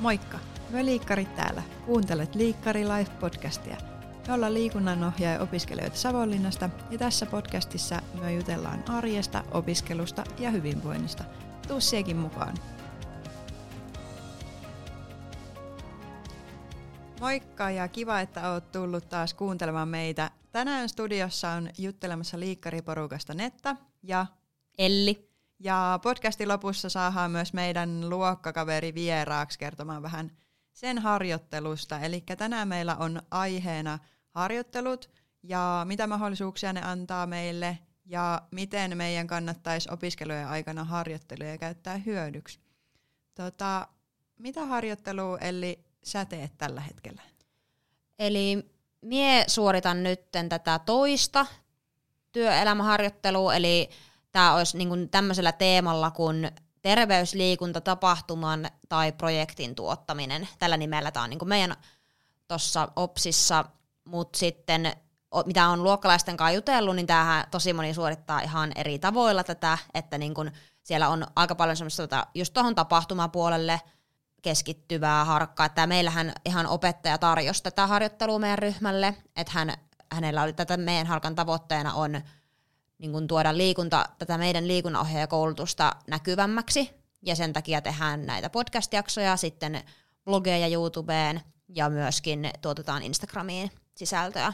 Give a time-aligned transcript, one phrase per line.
[0.00, 0.38] Moikka!
[0.70, 1.62] Me liikkarit täällä.
[1.86, 3.76] Kuuntelet Liikkari Life-podcastia.
[4.26, 11.24] Me ollaan liikunnanohjaaja opiskelijoita Savonlinnasta ja tässä podcastissa me jutellaan arjesta, opiskelusta ja hyvinvoinnista.
[11.68, 12.54] Tuu siekin mukaan.
[17.20, 20.30] Moikka ja kiva, että oot tullut taas kuuntelemaan meitä.
[20.52, 24.26] Tänään studiossa on juttelemassa liikkariporukasta Netta ja
[24.78, 25.29] Elli.
[25.60, 30.30] Ja podcastin lopussa saadaan myös meidän luokkakaveri vieraaksi kertomaan vähän
[30.72, 32.00] sen harjoittelusta.
[32.00, 33.98] Eli tänään meillä on aiheena
[34.30, 35.10] harjoittelut
[35.42, 42.60] ja mitä mahdollisuuksia ne antaa meille ja miten meidän kannattaisi opiskelujen aikana harjoitteluja käyttää hyödyksi.
[43.34, 43.88] Tota,
[44.38, 47.22] mitä harjoittelua Elli sä teet tällä hetkellä?
[48.18, 51.46] Eli mie suoritan nyt tätä toista
[52.32, 53.90] työelämäharjoittelua, eli
[54.32, 56.50] tämä olisi niin tämmöisellä teemalla kuin
[56.82, 60.48] terveysliikunta, tapahtuman tai projektin tuottaminen.
[60.58, 61.76] Tällä nimellä tämä on niin meidän
[62.48, 63.64] tuossa OPSissa,
[64.04, 64.92] mutta sitten
[65.46, 70.18] mitä on luokkalaisten kanssa jutellut, niin tämähän tosi moni suorittaa ihan eri tavoilla tätä, että
[70.18, 70.50] niin kun
[70.82, 73.80] siellä on aika paljon semmoista tota, just tuohon tapahtumapuolelle
[74.42, 75.66] keskittyvää harkkaa.
[75.66, 79.72] Että meillähän ihan opettaja tarjosi tätä harjoittelua meidän ryhmälle, että hän,
[80.12, 82.20] hänellä oli tätä meidän harkan tavoitteena on
[83.00, 86.90] niin kun tuoda liikunta, tätä meidän liikunnanohjaajakoulutusta näkyvämmäksi,
[87.22, 89.84] ja sen takia tehdään näitä podcast-jaksoja, sitten
[90.24, 94.52] blogeja YouTubeen, ja myöskin tuotetaan Instagramiin sisältöä.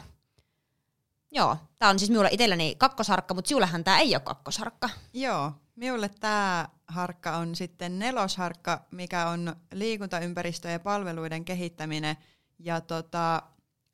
[1.31, 4.89] Joo, tämä on siis minulle itselleni kakkosharkka, mutta sinullehan tämä ei ole kakkosharkka.
[5.13, 12.17] Joo, minulle tämä harkka on sitten nelosharkka, mikä on liikuntaympäristö ja palveluiden kehittäminen.
[12.59, 13.35] Ja tota,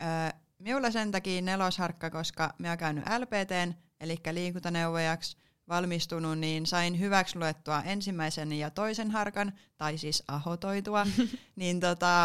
[0.04, 5.38] äh, minulle sen takia nelosharkka, koska minä olen käynyt LPTn, eli liikuntaneuvojaksi
[5.68, 11.08] valmistunut, niin sain hyväksi luettua ensimmäisen ja toisen harkan, tai siis ahotoitua.
[11.56, 12.24] niin tota,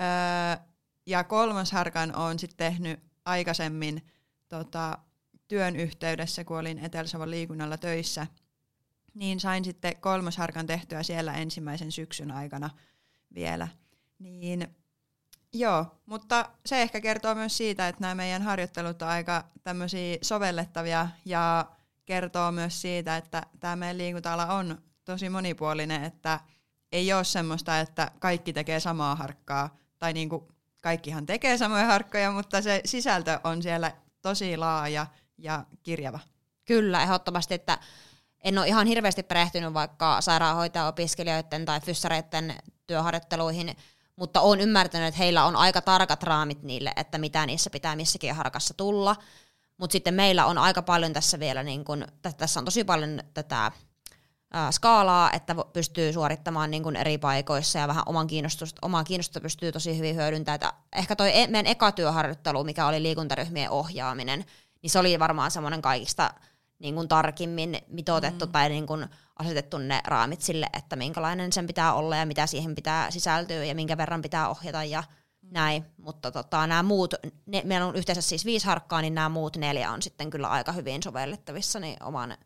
[0.00, 0.66] äh,
[1.06, 4.06] ja kolmas harkan on sitten tehnyt aikaisemmin
[4.48, 4.98] tota,
[5.48, 8.26] työn yhteydessä, kun olin Etelä-Savon liikunnalla töissä,
[9.14, 12.70] niin sain sitten kolmosharkan tehtyä siellä ensimmäisen syksyn aikana
[13.34, 13.68] vielä.
[14.18, 14.76] Niin
[15.52, 21.08] joo, mutta se ehkä kertoo myös siitä, että nämä meidän harjoittelut on aika tämmöisiä sovellettavia
[21.24, 21.66] ja
[22.04, 26.40] kertoo myös siitä, että tämä meidän liikunta on tosi monipuolinen, että
[26.92, 30.48] ei ole semmoista, että kaikki tekee samaa harkkaa, tai niinku
[30.82, 33.92] kaikkihan tekee samoja harkkoja, mutta se sisältö on siellä
[34.22, 35.06] tosi laaja
[35.38, 36.20] ja kirjava.
[36.64, 37.78] Kyllä, ehdottomasti, että
[38.44, 42.54] en ole ihan hirveästi perehtynyt vaikka sairaanhoitaja-opiskelijoiden tai fyssareiden
[42.86, 43.76] työharjoitteluihin,
[44.16, 48.34] mutta olen ymmärtänyt, että heillä on aika tarkat raamit niille, että mitä niissä pitää missäkin
[48.34, 49.16] harkassa tulla.
[49.76, 52.06] Mutta sitten meillä on aika paljon tässä vielä, niin kun,
[52.36, 53.72] tässä on tosi paljon tätä
[54.70, 59.72] skaalaa, että pystyy suorittamaan niin kun eri paikoissa ja vähän oman kiinnostusta, omaa kiinnostusta pystyy
[59.72, 60.54] tosi hyvin hyödyntämään.
[60.54, 64.44] Että ehkä toi e- meidän eka työharjoittelu, mikä oli liikuntaryhmien ohjaaminen,
[64.82, 66.34] niin se oli varmaan semmoinen kaikista
[66.78, 68.52] niin kuin tarkimmin mitoitettu mm.
[68.52, 69.06] tai niin kuin
[69.38, 73.74] asetettu ne raamit sille, että minkälainen sen pitää olla ja mitä siihen pitää sisältyä ja
[73.74, 75.04] minkä verran pitää ohjata ja
[75.42, 75.48] mm.
[75.52, 75.84] näin.
[75.96, 77.14] Mutta tota, nämä muut,
[77.46, 80.72] ne, meillä on yhteensä siis viisi harkkaa, niin nämä muut neljä on sitten kyllä aika
[80.72, 82.36] hyvin sovellettavissa niin oman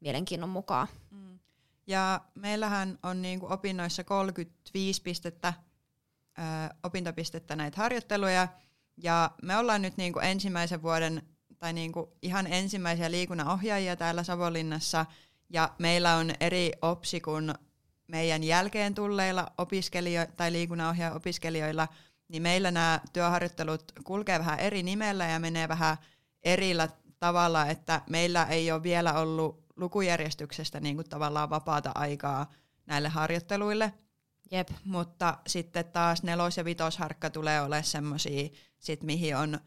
[0.00, 0.88] mielenkiinnon mukaan.
[1.10, 1.38] Mm.
[1.86, 5.52] Ja meillähän on niin kuin opinnoissa 35 pistettä,
[6.38, 6.42] ö,
[6.82, 8.48] opintopistettä näitä harjoitteluja,
[9.02, 11.22] ja me ollaan nyt niin kuin ensimmäisen vuoden
[11.58, 15.06] tai niinku ihan ensimmäisiä liikunnanohjaajia täällä Savonlinnassa,
[15.50, 17.54] ja meillä on eri opsi kuin
[18.08, 21.88] meidän jälkeen tulleilla opiskelijoilla tai liikunnanohjaaja-opiskelijoilla,
[22.28, 25.96] niin meillä nämä työharjoittelut kulkee vähän eri nimellä ja menee vähän
[26.42, 32.52] erillä tavalla, että meillä ei ole vielä ollut lukujärjestyksestä niin kuin tavallaan vapaata aikaa
[32.86, 33.92] näille harjoitteluille.
[34.50, 34.68] Jep.
[34.84, 38.48] Mutta sitten taas nelos- ja vitosharkka tulee olemaan semmoisia,
[39.02, 39.60] mihin on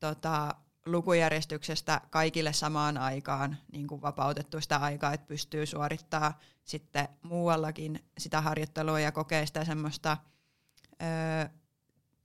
[0.00, 0.54] tota,
[0.92, 8.40] lukujärjestyksestä kaikille samaan aikaan niin kuin vapautettu sitä aikaa, että pystyy suorittaa sitten muuallakin sitä
[8.40, 10.16] harjoittelua ja kokee sitä semmoista
[10.92, 11.48] ö,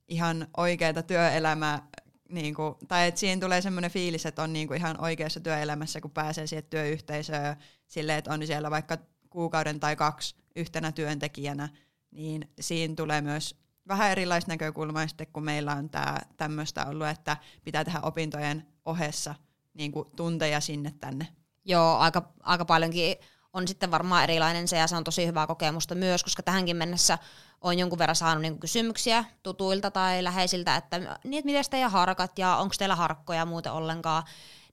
[0.08, 1.88] ihan oikeaa työelämää,
[2.28, 6.00] niin kuin, tai että siihen tulee semmoinen fiilis, että on niin kuin ihan oikeassa työelämässä,
[6.00, 7.56] kun pääsee siihen työyhteisöön
[7.86, 8.98] silleen, että on siellä vaikka
[9.30, 11.68] kuukauden tai kaksi yhtenä työntekijänä,
[12.10, 17.36] niin siinä tulee myös vähän erilaista näkökulmaa sitten, kun meillä on tämä tämmöistä ollut, että
[17.64, 19.34] pitää tehdä opintojen ohessa
[19.74, 21.28] niin kuin tunteja sinne tänne.
[21.64, 23.16] Joo, aika, aika paljonkin
[23.52, 27.18] on sitten varmaan erilainen se, ja se on tosi hyvää kokemusta myös, koska tähänkin mennessä
[27.60, 32.38] on jonkun verran saanut niin kysymyksiä tutuilta tai läheisiltä, että, niin, että miten teidän harkat
[32.38, 34.22] ja onko teillä harkkoja muuten ollenkaan,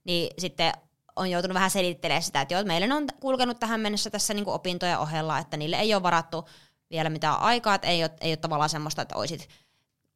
[0.04, 0.72] niin sitten
[1.16, 4.98] on joutunut vähän selittelemään sitä, että joo, meillä on kulkenut tähän mennessä tässä niin opintojen
[4.98, 6.48] ohella, että niille ei ole varattu
[6.92, 9.48] vielä mitään aikaa, että ei ole, ei ole tavallaan semmoista, että olisit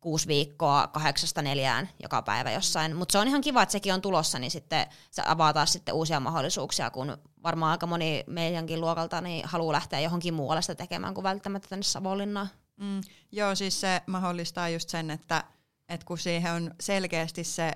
[0.01, 2.97] kuusi viikkoa kahdeksasta neljään joka päivä jossain.
[2.97, 5.95] Mutta se on ihan kiva, että sekin on tulossa, niin sitten se avaa taas sitten
[5.95, 11.15] uusia mahdollisuuksia, kun varmaan aika moni meidänkin luokalta niin haluaa lähteä johonkin muualle sitä tekemään
[11.15, 12.49] kuin välttämättä tänne Savonlinnaan.
[12.77, 13.01] Mm,
[13.33, 15.45] joo, siis se mahdollistaa just sen, että,
[15.89, 17.73] että kun siihen on selkeästi se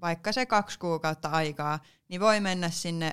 [0.00, 1.78] vaikka se kaksi kuukautta aikaa,
[2.08, 3.12] niin voi mennä sinne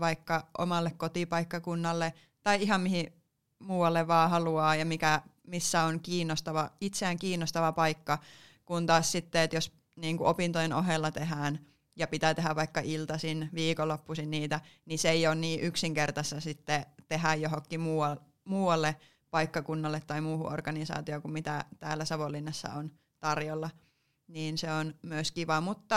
[0.00, 2.12] vaikka omalle kotipaikkakunnalle
[2.42, 3.12] tai ihan mihin
[3.58, 8.18] muualle vaan haluaa ja mikä, missä on kiinnostava, itseään kiinnostava paikka,
[8.64, 11.58] kun taas sitten, että jos niin kuin opintojen ohella tehdään
[11.96, 17.34] ja pitää tehdä vaikka iltaisin, viikonloppuisin niitä, niin se ei ole niin yksinkertaista sitten tehdä
[17.34, 17.80] johonkin
[18.44, 18.96] muualle
[19.30, 23.70] paikkakunnalle tai muuhun organisaatioon kuin mitä täällä Savonlinnassa on tarjolla.
[24.26, 25.96] Niin se on myös kiva, mutta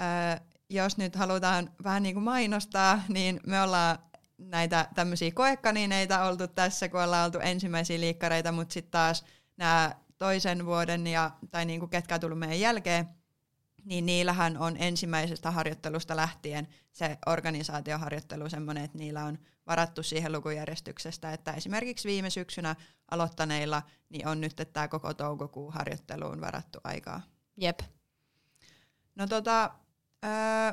[0.00, 3.98] äh, jos nyt halutaan vähän niin kuin mainostaa, niin me ollaan
[4.40, 9.24] näitä tämmöisiä koekanineita oltu tässä, kun ollaan oltu ensimmäisiä liikkareita, mutta sitten taas
[9.56, 13.08] nämä toisen vuoden ja, tai niin kuin ketkä on tullut meidän jälkeen,
[13.84, 21.32] niin niillähän on ensimmäisestä harjoittelusta lähtien se organisaatioharjoittelu semmoinen, että niillä on varattu siihen lukujärjestyksestä,
[21.32, 22.76] että esimerkiksi viime syksynä
[23.10, 27.20] aloittaneilla niin on nyt tämä koko toukokuun harjoitteluun varattu aikaa.
[27.56, 27.80] Jep.
[29.14, 29.70] No tota,
[30.24, 30.72] öö,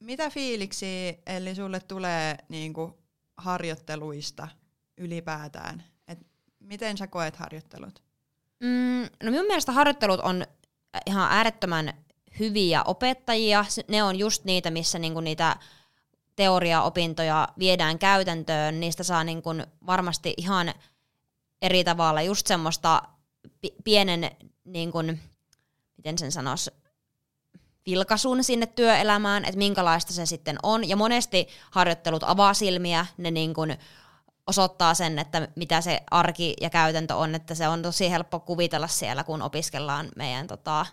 [0.00, 2.98] mitä fiiliksi, eli sulle tulee niinku
[3.36, 4.48] harjoitteluista
[4.98, 5.84] ylipäätään?
[6.08, 6.18] Et
[6.60, 8.02] miten sä koet harjoittelut?
[8.60, 10.46] Mm, no minun mielestä harjoittelut on
[11.06, 11.92] ihan äärettömän
[12.38, 13.64] hyviä opettajia.
[13.88, 15.56] Ne on just niitä, missä niinku niitä
[16.36, 18.80] teoriaopintoja viedään käytäntöön.
[18.80, 19.50] Niistä saa niinku
[19.86, 20.74] varmasti ihan
[21.62, 23.02] eri tavalla just semmoista
[23.84, 24.30] pienen,
[24.64, 24.98] niinku,
[25.96, 26.70] miten sen sanoisi,
[27.90, 30.88] vilkasun sinne työelämään, että minkälaista se sitten on.
[30.88, 33.76] Ja monesti harjoittelut avaa silmiä, ne niin kuin
[34.46, 38.88] osoittaa sen, että mitä se arki ja käytäntö on, että se on tosi helppo kuvitella
[38.88, 40.86] siellä, kun opiskellaan meidän tota,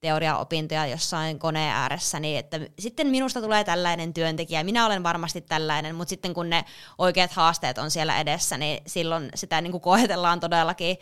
[0.00, 5.94] teoriaopintoja jossain koneen ääressä, niin että sitten minusta tulee tällainen työntekijä, minä olen varmasti tällainen,
[5.94, 6.64] mutta sitten kun ne
[6.98, 10.96] oikeat haasteet on siellä edessä, niin silloin sitä niin kuin koetellaan todellakin.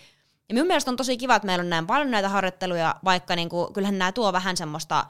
[0.48, 3.48] Ja minun mielestä on tosi kiva, että meillä on näin paljon näitä harjoitteluja, vaikka niin
[3.48, 5.06] kuin, kyllähän nämä tuo vähän semmoista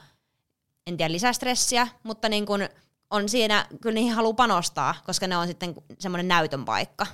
[0.87, 2.69] en tiedä, lisästressiä, mutta niin kun
[3.11, 7.07] on siinä, kyllä niihin haluaa panostaa, koska ne on sitten semmoinen näytön paikka.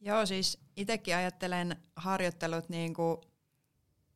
[0.00, 3.16] Joo, siis itsekin ajattelen harjoittelut niin kuin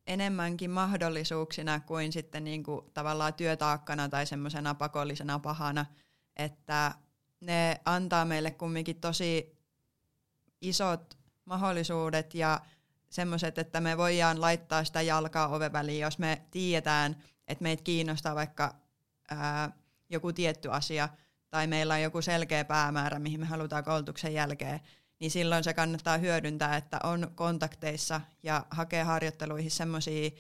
[0.07, 5.87] enemmänkin mahdollisuuksina kuin sitten niin kuin tavallaan työtaakkana tai semmoisena pakollisena pahana,
[6.37, 6.95] että
[7.41, 9.59] ne antaa meille kumminkin tosi
[10.61, 12.61] isot mahdollisuudet ja
[13.11, 18.35] semmoiset, että me voidaan laittaa sitä jalkaa oven väliin, jos me tiedetään, että meitä kiinnostaa
[18.35, 18.75] vaikka
[19.31, 19.73] ää,
[20.11, 21.09] joku tietty asia
[21.51, 24.81] tai meillä on joku selkeä päämäärä, mihin me halutaan koulutuksen jälkeen,
[25.21, 30.31] niin silloin se kannattaa hyödyntää, että on kontakteissa ja hakee harjoitteluihin semmoisia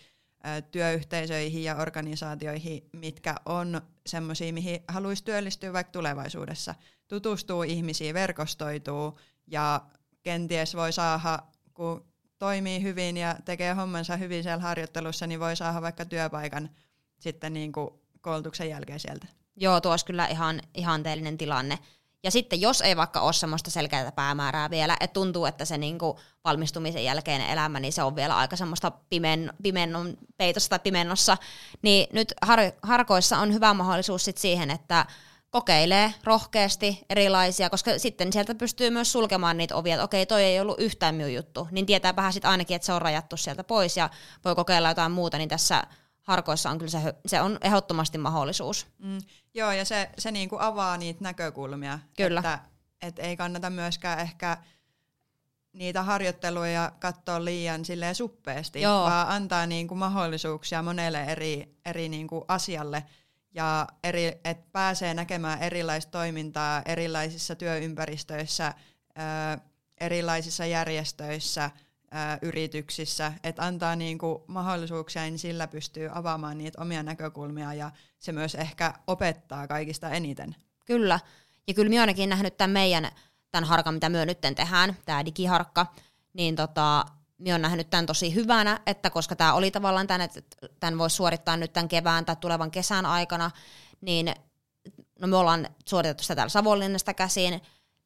[0.70, 6.74] työyhteisöihin ja organisaatioihin, mitkä on semmoisia, mihin haluaisi työllistyä vaikka tulevaisuudessa.
[7.08, 9.80] Tutustuu ihmisiin, verkostoituu ja
[10.22, 11.38] kenties voi saada,
[11.74, 12.04] kun
[12.38, 16.70] toimii hyvin ja tekee hommansa hyvin siellä harjoittelussa, niin voi saada vaikka työpaikan
[17.18, 19.26] sitten niin kuin koulutuksen jälkeen sieltä.
[19.56, 21.78] Joo, tuo olisi kyllä ihan ihanteellinen tilanne.
[22.22, 26.18] Ja sitten jos ei vaikka ole semmoista selkeää päämäärää vielä, että tuntuu, että se niinku
[26.44, 31.36] valmistumisen jälkeinen elämä, niin se on vielä aika semmoista pimen, pimennon peitossa tai pimennossa,
[31.82, 35.06] niin nyt har, harkoissa on hyvä mahdollisuus sit siihen, että
[35.50, 40.60] kokeilee rohkeasti erilaisia, koska sitten sieltä pystyy myös sulkemaan niitä ovia, että okei, toi ei
[40.60, 44.10] ollut yhtään minun juttu, niin tietääpähän sitten ainakin, että se on rajattu sieltä pois ja
[44.44, 45.84] voi kokeilla jotain muuta, niin tässä
[46.28, 48.86] harkoissa on kyllä se, se on ehdottomasti mahdollisuus.
[48.98, 49.18] Mm,
[49.54, 51.98] joo, ja se, se niinku avaa niitä näkökulmia.
[52.16, 52.38] Kyllä.
[52.40, 52.60] Että
[53.02, 54.56] et ei kannata myöskään ehkä
[55.72, 59.04] niitä harjoitteluja katsoa liian silleen suppeasti, Joo.
[59.04, 63.04] vaan antaa niinku mahdollisuuksia monelle eri, eri niinku asialle
[63.54, 68.74] ja eri, että pääsee näkemään erilaista toimintaa erilaisissa työympäristöissä,
[69.18, 69.60] ö,
[70.00, 71.70] erilaisissa järjestöissä–
[72.10, 78.32] ää, yrityksissä, että antaa niinku mahdollisuuksia, niin sillä pystyy avaamaan niitä omia näkökulmia ja se
[78.32, 80.56] myös ehkä opettaa kaikista eniten.
[80.86, 81.20] Kyllä,
[81.66, 83.10] ja kyllä minä ainakin nähnyt tämän meidän,
[83.50, 85.86] tämän harkan, mitä me nyt tehdään, tämä digiharkka,
[86.32, 87.04] niin tota,
[87.38, 90.40] minä olen nähnyt tämän tosi hyvänä, että koska tämä oli tavallaan tämän, että
[90.80, 93.50] tämän voisi suorittaa nyt tämän kevään tai tulevan kesän aikana,
[94.00, 94.34] niin
[95.20, 97.60] no me ollaan suoritettu sitä täällä Savonlinnasta käsin,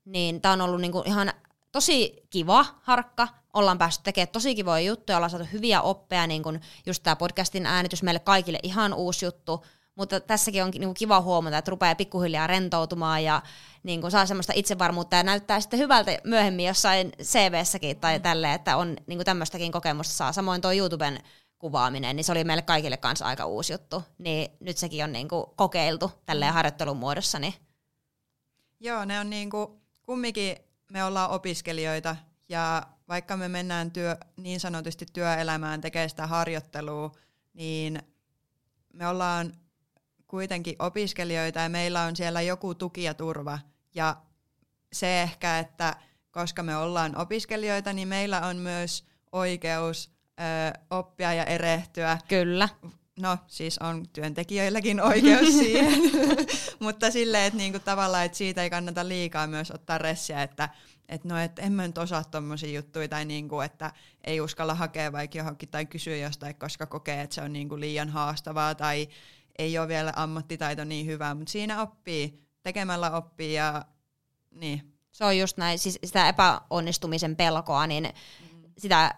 [0.05, 1.33] niin tämä on ollut niinku ihan
[1.73, 6.61] tosi kiva harkka, ollaan päästy tekemään tosi kivoja juttuja, ollaan saatu hyviä oppeja, niin kuin
[6.87, 9.65] just tämä podcastin äänitys meille kaikille ihan uusi juttu,
[9.95, 13.43] mutta tässäkin on niin kiva huomata, että rupeaa pikkuhiljaa rentoutumaan ja
[13.83, 18.23] niin kuin saa semmoista itsevarmuutta ja näyttää sitten hyvältä myöhemmin jossain CV-säkin tai mm.
[18.23, 20.33] tälle, että on niin kuin tämmöistäkin kokemusta saa.
[20.33, 21.19] Samoin tuo YouTuben
[21.59, 24.03] kuvaaminen, niin se oli meille kaikille kanssa aika uusi juttu.
[24.19, 26.55] Niin nyt sekin on niin kuin kokeiltu tälleen mm.
[26.55, 27.39] harjoittelun muodossa.
[27.39, 27.55] Niin.
[28.81, 29.67] Joo, ne on niin kuin,
[30.03, 30.57] kumminkin
[30.93, 32.17] me ollaan opiskelijoita
[32.49, 37.13] ja vaikka me mennään työ, niin sanotusti työelämään tekemään sitä harjoittelua,
[37.55, 38.03] niin
[38.93, 39.53] me ollaan
[40.27, 43.59] kuitenkin opiskelijoita ja meillä on siellä joku tuki ja turva.
[43.95, 44.17] Ja
[44.93, 45.97] se ehkä, että
[46.31, 52.19] koska me ollaan opiskelijoita, niin meillä on myös oikeus ö, oppia ja erehtyä.
[52.29, 52.69] Kyllä.
[53.21, 56.01] No siis on työntekijöilläkin oikeus siihen,
[56.81, 60.69] mutta silleen, että niinku tavallaan, että siitä ei kannata liikaa myös ottaa ressiä, että
[61.09, 63.93] et no, et en mä nyt osaa tommosia juttuja tai niinku, että
[64.25, 68.09] ei uskalla hakea vaikka johonkin tai kysyä jostain, koska kokee, että se on niinku liian
[68.09, 69.09] haastavaa tai
[69.59, 73.85] ei ole vielä ammattitaito niin hyvä, mutta siinä oppii, tekemällä oppii ja
[74.51, 74.93] niin.
[75.13, 78.63] Se on just näin, siis sitä epäonnistumisen pelkoa, niin mm.
[78.79, 79.15] sitä,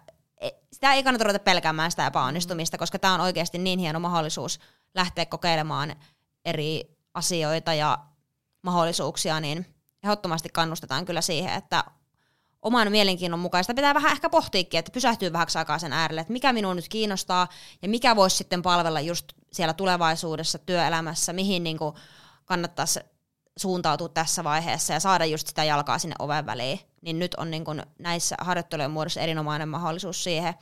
[0.75, 4.61] sitä ei kannata ruveta pelkäämään sitä epäonnistumista, koska tämä on oikeasti niin hieno mahdollisuus
[4.95, 5.97] lähteä kokeilemaan
[6.45, 7.99] eri asioita ja
[8.63, 9.67] mahdollisuuksia, niin
[10.05, 11.85] ehdottomasti kannustetaan kyllä siihen, että
[12.63, 16.53] oman mielenkiinnon mukaista pitää vähän ehkä pohtiikin, että pysähtyy vähäksi aikaa sen äärelle, että mikä
[16.53, 17.49] minua nyt kiinnostaa
[17.83, 21.79] ja mikä voisi sitten palvella just siellä tulevaisuudessa työelämässä, mihin niin
[22.45, 23.01] kannattaisi
[23.57, 26.81] suuntautua tässä vaiheessa ja saada just sitä jalkaa sinne oven väliin.
[27.05, 30.55] Niin nyt on niin kuin näissä harjoittelujen muodossa erinomainen mahdollisuus siihen.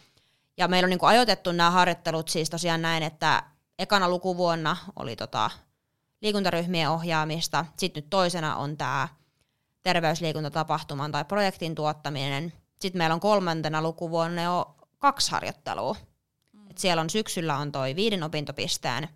[0.57, 3.43] Ja meillä on niin kuin ajoitettu nämä harjoittelut siis tosiaan näin, että
[3.79, 5.51] ekana lukuvuonna oli tota
[6.21, 9.09] liikuntaryhmien ohjaamista, sitten nyt toisena on tämä
[9.83, 12.53] terveysliikuntatapahtuman tai projektin tuottaminen.
[12.81, 15.97] Sitten meillä on kolmantena lukuvuonna jo kaksi harjoittelua.
[16.53, 16.71] Mm.
[16.71, 19.09] Et siellä on syksyllä on toi viiden opintopisteen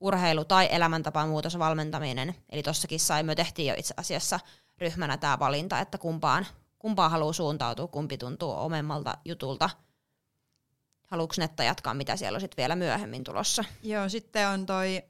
[0.00, 2.34] urheilu- tai elämäntapamuutosvalmentaminen.
[2.50, 4.40] Eli tossakin saimme tehtiin jo itse asiassa
[4.78, 6.46] ryhmänä tämä valinta, että kumpaan,
[6.78, 9.70] kumpaan haluaa suuntautua, kumpi tuntuu omemmalta jutulta.
[11.06, 13.64] Haluatko Netta jatkaa, mitä siellä on sitten vielä myöhemmin tulossa?
[13.82, 15.02] Joo, sitten on toi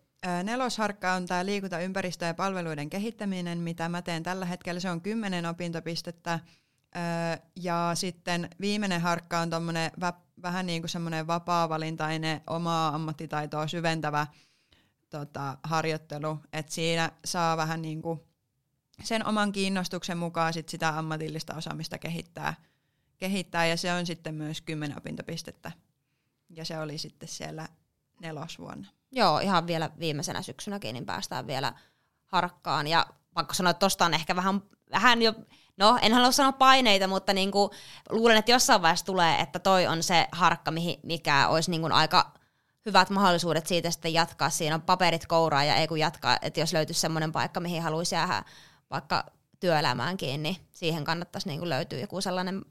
[0.42, 4.80] Nelosharkka on tämä liikuntaympäristö ja palveluiden kehittäminen, mitä mä teen tällä hetkellä.
[4.80, 6.40] Se on kymmenen opintopistettä.
[7.56, 9.90] Ja sitten viimeinen harkka on tuommoinen
[10.42, 14.26] vähän niin kuin semmoinen vapaa-valintainen, omaa ammattitaitoa syventävä
[15.10, 16.38] tota, harjoittelu.
[16.52, 18.20] että siinä saa vähän niin kuin
[19.02, 22.54] sen oman kiinnostuksen mukaan sit sitä ammatillista osaamista kehittää,
[23.16, 23.66] kehittää.
[23.66, 25.72] Ja se on sitten myös kymmenen opintopistettä.
[26.50, 27.68] Ja se oli sitten siellä
[28.20, 28.88] nelosvuonna.
[29.12, 31.72] Joo, ihan vielä viimeisenä syksynäkin, niin päästään vielä
[32.26, 32.86] harkkaan.
[32.86, 33.06] Ja
[33.36, 35.34] vaikka sanoa, että tosta on ehkä vähän, vähän jo,
[35.76, 37.70] no en halua sanoa paineita, mutta niinku,
[38.10, 42.34] luulen, että jossain vaiheessa tulee, että toi on se harkka, mikä olisi niinku aika
[42.86, 44.50] hyvät mahdollisuudet siitä sitten jatkaa.
[44.50, 48.14] Siinä on paperit kouraa ja ei kun jatkaa, että jos löytyisi semmoinen paikka, mihin haluaisi
[48.14, 48.44] jäädä
[48.92, 49.24] vaikka
[49.60, 52.64] työelämäänkin, niin siihen kannattaisi niinku löytyä joku sellainen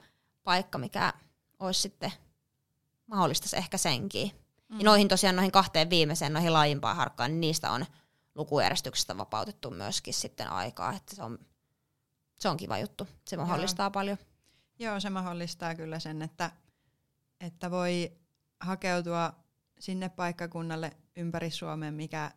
[0.44, 1.13] paikka, mikä
[1.60, 2.12] olisi sitten
[3.08, 4.32] mahdollista ehkä senkin.
[4.70, 4.78] Mm.
[4.78, 7.86] Ja noihin tosiaan noihin kahteen viimeiseen, noihin laajimpaan harkkaan, niin niistä on
[8.36, 11.40] lukujärjestyksestä vapautettu myöskin sitten aikaa, että se on,
[12.40, 13.08] se on kiva juttu.
[13.28, 13.92] Se mahdollistaa Joo.
[13.92, 14.18] paljon.
[14.80, 16.51] Joo, se mahdollistaa kyllä sen, että,
[17.42, 18.12] että voi
[18.60, 19.34] hakeutua
[19.80, 22.32] sinne paikkakunnalle ympäri Suomen, mikä,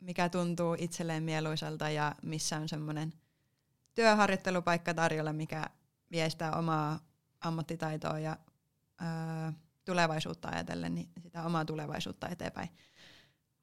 [0.00, 3.12] mikä tuntuu itselleen mieluiselta ja missä on semmoinen
[3.94, 5.66] työharjoittelupaikka tarjolla, mikä
[6.10, 7.00] viestää omaa
[7.40, 8.36] ammattitaitoa ja
[9.02, 9.52] öö,
[9.84, 12.68] tulevaisuutta ajatellen, niin sitä omaa tulevaisuutta eteenpäin.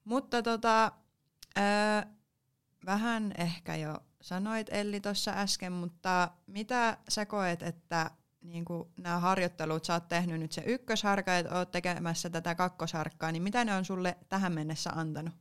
[0.04, 0.92] Mutta tota,
[1.56, 2.08] ää,
[2.86, 8.66] vähän ehkä jo sanoit Elli tuossa äsken, mutta mitä sä koet, että niin
[8.98, 13.66] nämä harjoittelut, sä oot tehnyt nyt se ykkösharkka ja oot tekemässä tätä kakkosharkkaa, niin mitä
[13.66, 15.34] ne on sulle tähän mennessä antanut?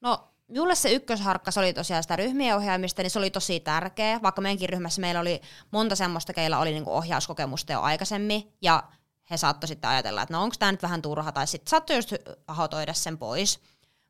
[0.00, 4.20] No Minulle se ykkösharkka, se oli tosiaan sitä ryhmien ohjaamista, niin se oli tosi tärkeä,
[4.22, 8.82] vaikka meidänkin ryhmässä meillä oli monta semmoista, keillä oli niinku ohjauskokemusta jo aikaisemmin, ja
[9.30, 12.12] he saattoi sitten ajatella, että no onko tämä nyt vähän turha, tai sitten saattoi just
[12.46, 13.60] ahotoida sen pois.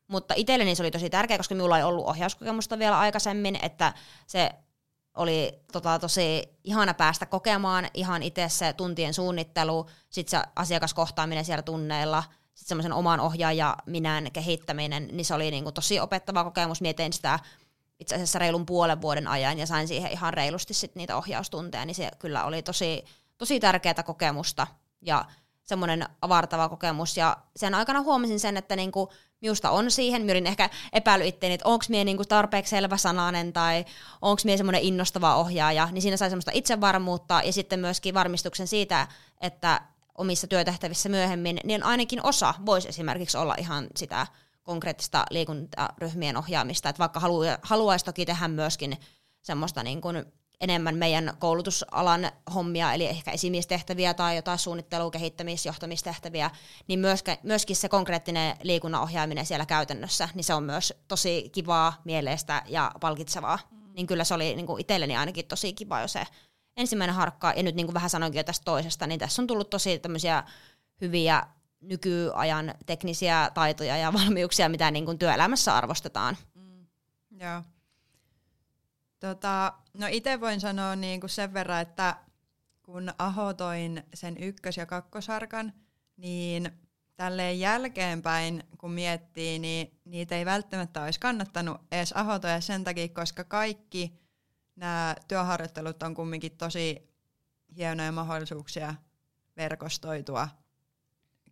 [0.07, 3.93] Mutta itselleni se oli tosi tärkeä, koska minulla ei ollut ohjauskokemusta vielä aikaisemmin, että
[4.27, 4.51] se
[5.15, 11.61] oli tota, tosi ihana päästä kokemaan ihan itse se tuntien suunnittelu, sitten se asiakaskohtaaminen siellä
[11.61, 12.23] tunneilla,
[12.57, 16.81] sitten semmoisen oman ohjaaja minän kehittäminen, niin se oli niinku tosi opettava kokemus.
[16.81, 17.39] Mietin sitä
[17.99, 21.95] itse asiassa reilun puolen vuoden ajan ja sain siihen ihan reilusti sit niitä ohjaustunteja, niin
[21.95, 23.05] se kyllä oli tosi,
[23.37, 24.67] tosi tärkeää kokemusta
[25.01, 25.25] ja
[25.63, 27.17] semmoinen avartava kokemus.
[27.17, 29.09] Ja sen aikana huomasin sen, että niinku,
[29.41, 33.85] minusta on siihen, minä olin ehkä epäily itteeni, että onko minä niinku tarpeeksi sananen tai
[34.21, 39.07] onko minä semmoinen innostava ohjaaja, niin siinä sai semmoista itsevarmuutta ja sitten myöskin varmistuksen siitä,
[39.41, 39.81] että
[40.17, 44.27] omissa työtehtävissä myöhemmin, niin ainakin osa voisi esimerkiksi olla ihan sitä
[44.63, 48.97] konkreettista liikuntaryhmien ohjaamista, että vaikka halu, haluaisi toki tehdä myöskin
[49.41, 50.25] semmoista niin kuin
[50.61, 56.51] enemmän meidän koulutusalan hommia, eli ehkä esimiestehtäviä tai jotain suunnittelu-, kehittämis-, johtamistehtäviä,
[56.87, 56.99] niin
[57.43, 62.91] myöskin se konkreettinen liikunnan ohjaaminen siellä käytännössä, niin se on myös tosi kivaa, mieleistä ja
[62.99, 63.59] palkitsevaa.
[63.71, 63.93] Mm.
[63.93, 66.23] Niin kyllä se oli niin kuin itselleni ainakin tosi kiva jo se
[66.77, 69.69] ensimmäinen harkka, ja nyt niin kuin vähän sanoinkin jo tästä toisesta, niin tässä on tullut
[69.69, 70.43] tosi tämmöisiä
[71.01, 71.43] hyviä
[71.81, 76.37] nykyajan teknisiä taitoja ja valmiuksia, mitä niin kuin työelämässä arvostetaan.
[76.55, 76.85] Mm.
[77.39, 77.63] Joo.
[79.19, 82.15] Tota, no itse voin sanoa niin kuin sen verran, että
[82.83, 85.73] kun ahotoin sen ykkös- ja kakkosarkan,
[86.17, 86.71] niin
[87.15, 93.43] tälleen jälkeenpäin, kun miettii, niin niitä ei välttämättä olisi kannattanut edes ahotoja sen takia, koska
[93.43, 94.26] kaikki
[94.77, 97.09] nämä työharjoittelut on kumminkin tosi
[97.77, 98.95] hienoja mahdollisuuksia
[99.57, 100.49] verkostoitua,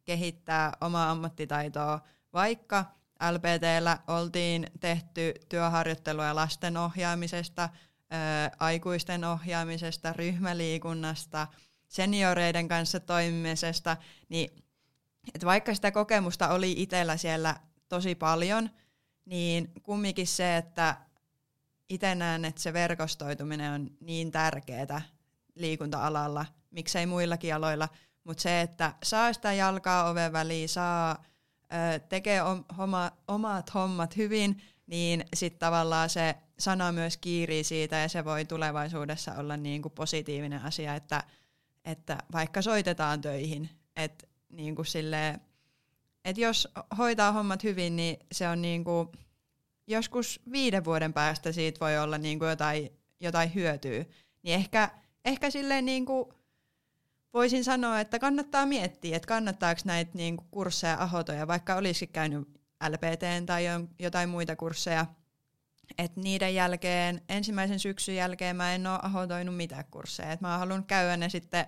[0.06, 2.00] kehittää omaa ammattitaitoa,
[2.34, 2.86] vaikka
[3.32, 7.70] LPTllä oltiin tehty työharjoittelua lasten ohjaamisesta,
[8.60, 11.48] aikuisten ohjaamisesta, ryhmäliikunnasta,
[11.88, 13.98] senioreiden kanssa toimimisesta,
[14.30, 14.64] niin
[15.36, 17.56] et vaikka sitä kokemusta oli itsellä siellä
[17.90, 18.70] tosi paljon,
[19.26, 20.98] niin kumminkin se, että
[21.90, 25.02] itse näen, että se verkostoituminen on niin tärkeää
[25.56, 27.90] liikunta-alalla, miksei muillakin aloilla,
[28.24, 31.24] mutta se, että saa sitä jalkaa oven väliin, saa
[32.10, 32.42] tekee
[32.78, 38.46] oma, omat hommat hyvin, niin sitten tavallaan se sana myös kiirii siitä ja se voi
[38.46, 41.24] tulevaisuudessa olla niin kuin positiivinen asia, että,
[41.86, 45.42] että vaikka soitetaan töihin, että niin kuin silleen,
[46.26, 49.08] että jos hoitaa hommat hyvin, niin se on niin kuin,
[49.88, 52.90] joskus viiden vuoden päästä siitä voi olla niin kuin jotain,
[53.20, 54.06] jotain hyötyä.
[54.44, 54.90] Niin ehkä,
[55.26, 56.26] ehkä silleen niin kuin
[57.34, 62.48] voisin sanoa, että kannattaa miettiä, että kannattaako näitä niin kuin kursseja ahotoja, vaikka olisikin käynyt
[62.90, 63.66] LPT tai
[64.00, 65.06] jotain muita kursseja.
[65.98, 70.32] Et niiden jälkeen, ensimmäisen syksyn jälkeen mä en ole ahotoinut mitään kursseja.
[70.32, 71.66] Et mä halunnut käydä ne sitten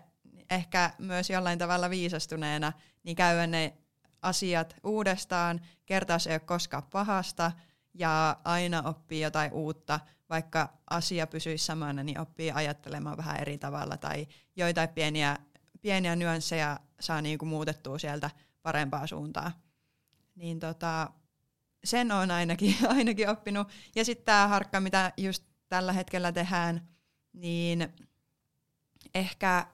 [0.50, 3.74] ehkä myös jollain tavalla viisastuneena, niin käydä ne
[4.22, 5.62] asiat uudestaan.
[5.86, 7.52] Kertaus ei ole koskaan pahasta
[8.00, 10.00] ja aina oppii jotain uutta.
[10.30, 15.38] Vaikka asia pysyisi samana, niin oppii ajattelemaan vähän eri tavalla tai joitain pieniä,
[15.82, 18.30] pieniä nyansseja saa niinku muutettua sieltä
[18.62, 19.52] parempaa suuntaan.
[20.36, 21.12] Niin tota,
[21.84, 23.68] sen on ainakin, ainakin oppinut.
[23.96, 26.88] Ja sitten tämä harkka, mitä just tällä hetkellä tehdään,
[27.34, 27.94] niin
[29.16, 29.68] ehkä,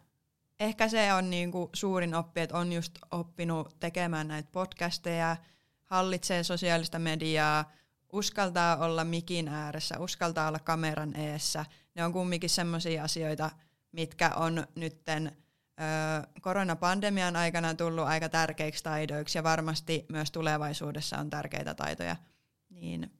[0.60, 5.38] ehkä se on niinku suurin oppi, että on just oppinut tekemään näitä podcasteja,
[5.84, 7.72] hallitsee sosiaalista mediaa,
[8.14, 11.66] uskaltaa olla mikin ääressä, uskaltaa olla kameran eessä.
[11.96, 13.52] Ne on kumminkin sellaisia asioita,
[13.92, 15.38] mitkä on nytten
[16.42, 22.16] koronapandemian aikana tullut aika tärkeiksi taidoiksi ja varmasti myös tulevaisuudessa on tärkeitä taitoja,
[22.70, 23.12] niin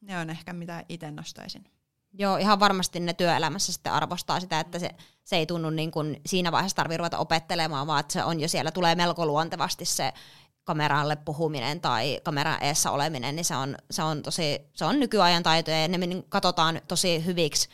[0.00, 1.64] ne on ehkä mitä itse nostaisin.
[2.18, 4.90] Joo, ihan varmasti ne työelämässä sitten arvostaa sitä, että se,
[5.24, 8.48] se ei tunnu niin kuin siinä vaiheessa tarvitse ruveta opettelemaan, vaan että se on jo
[8.48, 10.12] siellä, tulee melko luontevasti se
[10.64, 15.42] kameralle puhuminen tai kameran eessä oleminen, niin se on, se on, tosi, se on nykyajan
[15.42, 15.98] taitoja ja ne
[16.28, 17.68] katsotaan tosi hyviksi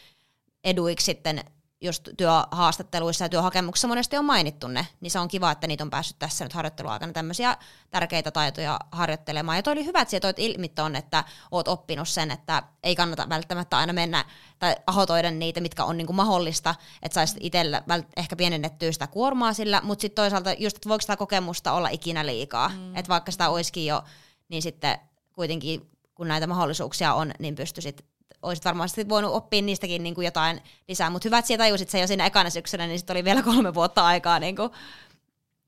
[0.64, 1.44] eduiksi sitten
[1.81, 5.91] just työhaastatteluissa ja työhakemuksissa monesti on mainittu ne, niin se on kiva, että niitä on
[5.91, 7.57] päässyt tässä nyt harjoitteluaikana tämmöisiä
[7.91, 9.59] tärkeitä taitoja harjoittelemaan.
[9.59, 12.97] Ja toi oli hyvä, että sä toit ilmi ton, että oot oppinut sen, että ei
[12.97, 14.25] kannata välttämättä aina mennä
[14.59, 17.83] tai ahotoida niitä, mitkä on niinku mahdollista, että saisi itsellä
[18.17, 22.27] ehkä pienennettyä sitä kuormaa sillä, mutta sitten toisaalta just, että voiko sitä kokemusta olla ikinä
[22.27, 22.97] liikaa, mm.
[22.97, 24.03] että vaikka sitä olisikin jo,
[24.49, 24.99] niin sitten
[25.33, 28.05] kuitenkin kun näitä mahdollisuuksia on, niin pystyisit
[28.42, 32.01] olisit varmaan voinut oppia niistäkin niin kuin jotain lisää, mutta hyvä, että siellä tajusit se
[32.01, 34.70] jo siinä ekana syksynä, niin sitten oli vielä kolme vuotta aikaa niin kuin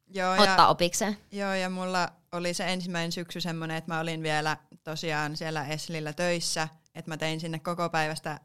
[0.08, 1.16] joo, ottaa ja, opikseen.
[1.32, 6.12] Joo, ja mulla oli se ensimmäinen syksy semmoinen, että mä olin vielä tosiaan siellä Eslillä
[6.12, 8.40] töissä, että mä tein sinne koko päivästä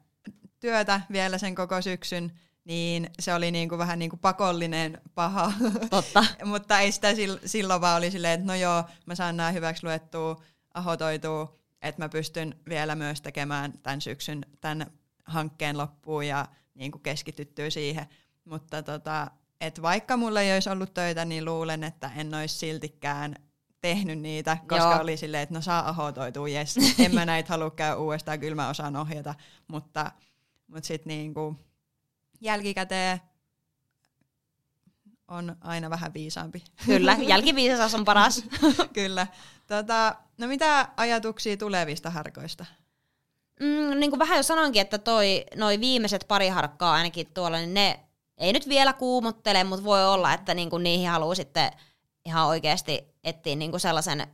[0.59, 2.31] työtä vielä sen koko syksyn,
[2.65, 5.53] niin se oli niinku vähän niinku pakollinen paha.
[5.89, 6.25] Totta.
[6.45, 7.07] Mutta ei sitä
[7.45, 10.41] silloin vaan oli silleen, että no joo, mä saan nämä hyväksi luettua,
[10.73, 14.91] ahotoitua, että mä pystyn vielä myös tekemään tämän syksyn tämän
[15.25, 18.05] hankkeen loppuun ja niin kuin keskityttyä siihen.
[18.45, 23.35] Mutta tota, et vaikka mulla ei olisi ollut töitä, niin luulen, että en olisi siltikään
[23.81, 25.01] tehnyt niitä, koska Joo.
[25.01, 28.69] oli silleen, että no saa ahotoitua, jes, en mä näitä halua käydä uudestaan, kyllä mä
[28.69, 29.35] osaan ohjata,
[29.67, 30.11] mutta,
[30.67, 31.55] mutta sitten niinku
[32.41, 33.19] jälkikäteen
[35.27, 36.63] on aina vähän viisaampi.
[36.85, 38.43] Kyllä, jälkiviisas on paras.
[38.93, 39.27] Kyllä.
[39.67, 42.65] Tota, no mitä ajatuksia tulevista harkoista?
[43.59, 47.73] Mm, niin kuin vähän jo sanoinkin, että toi, noi viimeiset pari harkkaa ainakin tuolla, niin
[47.73, 47.99] ne
[48.38, 51.71] ei nyt vielä kuumottele, mutta voi olla, että niin kuin niihin haluaa sitten
[52.25, 54.27] ihan oikeasti etsiä niin kuin sellaisen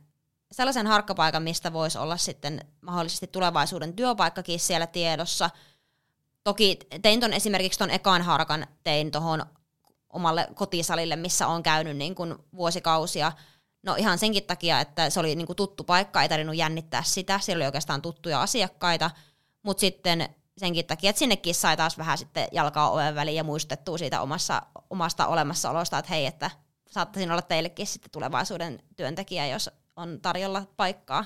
[0.52, 5.50] sellaisen harkkapaikan, mistä voisi olla sitten mahdollisesti tulevaisuuden työpaikkakin siellä tiedossa.
[6.44, 9.46] Toki tein ton esimerkiksi ton ekan harkan, tein tuohon
[10.12, 13.32] omalle kotisalille, missä on käynyt niin kuin vuosikausia.
[13.82, 17.38] No ihan senkin takia, että se oli niin kuin tuttu paikka, ei tarvinnut jännittää sitä,
[17.38, 19.10] siellä oli oikeastaan tuttuja asiakkaita,
[19.62, 23.98] mutta sitten senkin takia, että sinnekin sai taas vähän sitten jalkaa oven väliin ja muistettua
[23.98, 26.50] siitä omassa, omasta olemassaolosta, että hei, että
[26.90, 31.24] saattaisin olla teillekin sitten tulevaisuuden työntekijä, jos on tarjolla paikkaa.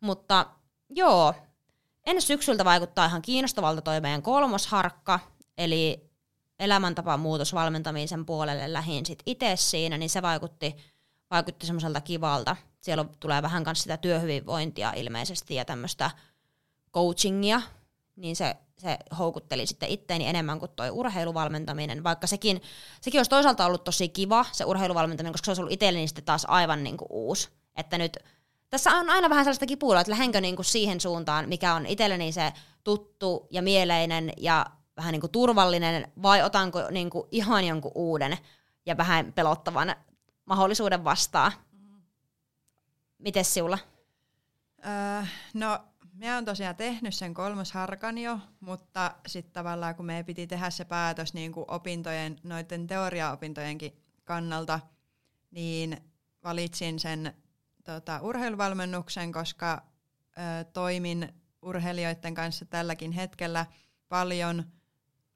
[0.00, 0.46] Mutta
[0.90, 1.34] joo,
[2.06, 5.20] ennen syksyltä vaikuttaa ihan kiinnostavalta toi meidän kolmosharkka,
[5.58, 6.09] eli
[6.60, 10.76] elämäntapa muutosvalmentamisen puolelle lähin sit itse siinä, niin se vaikutti,
[11.30, 12.56] vaikutti semmoiselta kivalta.
[12.80, 16.10] Siellä tulee vähän kanssa sitä työhyvinvointia ilmeisesti ja tämmöistä
[16.94, 17.62] coachingia,
[18.16, 22.62] niin se, se houkutteli sitten itteeni enemmän kuin tuo urheiluvalmentaminen, vaikka sekin,
[23.00, 26.46] sekin olisi toisaalta ollut tosi kiva, se urheiluvalmentaminen, koska se olisi ollut itselleni sitten taas
[26.48, 27.48] aivan niin kuin uusi.
[27.76, 28.16] Että nyt
[28.70, 32.32] tässä on aina vähän sellaista kipuilua, että lähdenkö niin kuin siihen suuntaan, mikä on itselleni
[32.32, 32.52] se
[32.84, 34.66] tuttu ja mieleinen ja
[35.00, 38.38] vähän niin kuin turvallinen, vai otanko niin kuin ihan jonkun uuden
[38.86, 39.94] ja vähän pelottavan
[40.44, 41.52] mahdollisuuden vastaan.
[43.18, 43.78] Miten sinulla?
[44.86, 45.22] Öö,
[45.54, 45.78] no
[46.20, 50.84] Mä oon tosiaan tehnyt sen kolmosharkan jo, mutta sitten tavallaan kun me piti tehdä se
[50.84, 54.80] päätös niin kuin opintojen, noiden teoriaopintojenkin kannalta,
[55.50, 55.96] niin
[56.44, 57.34] valitsin sen
[57.84, 59.82] tota, urheiluvalmennuksen, koska
[60.38, 63.66] ö, toimin urheilijoiden kanssa tälläkin hetkellä
[64.08, 64.64] paljon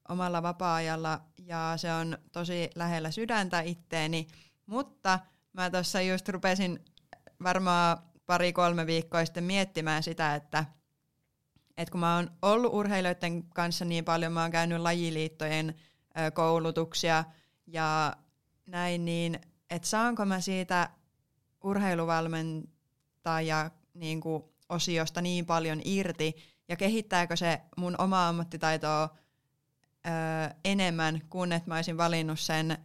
[0.09, 4.27] omalla vapaa-ajalla ja se on tosi lähellä sydäntä itteeni,
[4.65, 5.19] mutta
[5.53, 6.85] mä tuossa just rupesin
[7.43, 10.65] varmaan pari-kolme viikkoa sitten miettimään sitä, että,
[11.77, 15.75] että kun mä oon ollut urheilijoiden kanssa niin paljon, mä oon käynyt lajiliittojen
[16.33, 17.23] koulutuksia
[17.67, 18.15] ja
[18.65, 19.39] näin, niin
[19.69, 20.89] että saanko mä siitä
[21.63, 26.35] urheiluvalmentaja niin kuin, osiosta niin paljon irti?
[26.69, 29.17] Ja kehittääkö se mun omaa ammattitaitoa
[30.05, 30.09] ö,
[30.65, 32.77] enemmän kuin että mä olisin valinnut sen,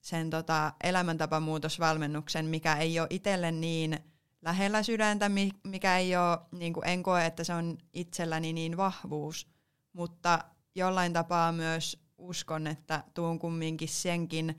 [0.00, 3.98] sen tota, elämäntapamuutosvalmennuksen, mikä ei ole itselle niin
[4.42, 5.30] lähellä sydäntä,
[5.64, 9.48] mikä ei ole, niin kuin en koe, että se on itselläni niin vahvuus,
[9.92, 14.58] mutta jollain tapaa myös uskon, että tuun kumminkin senkin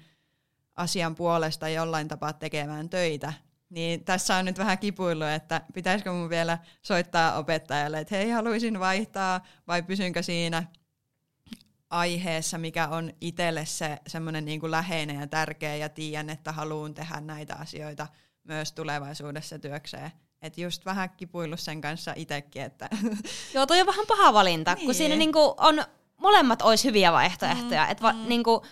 [0.76, 3.34] asian puolesta jollain tapaa tekemään töitä.
[3.70, 8.80] Niin tässä on nyt vähän kipuillu, että pitäisikö mun vielä soittaa opettajalle, että hei, haluaisin
[8.80, 10.64] vaihtaa, vai pysynkö siinä
[11.90, 16.94] aiheessa, mikä on itselle se semmoinen niin kuin läheinen ja tärkeä, ja tiedän, että haluan
[16.94, 18.08] tehdä näitä asioita–
[18.48, 20.12] myös tulevaisuudessa työkseen.
[20.42, 22.62] Että just vähän kipuillut sen kanssa itsekin.
[22.62, 22.90] Että
[23.54, 24.86] Joo, toi on vähän paha valinta, niin.
[24.86, 25.84] kun siinä niinku on,
[26.18, 27.86] molemmat olisi hyviä vaihtoehtoja.
[27.86, 28.28] Mm, et va, mm.
[28.28, 28.66] niinku,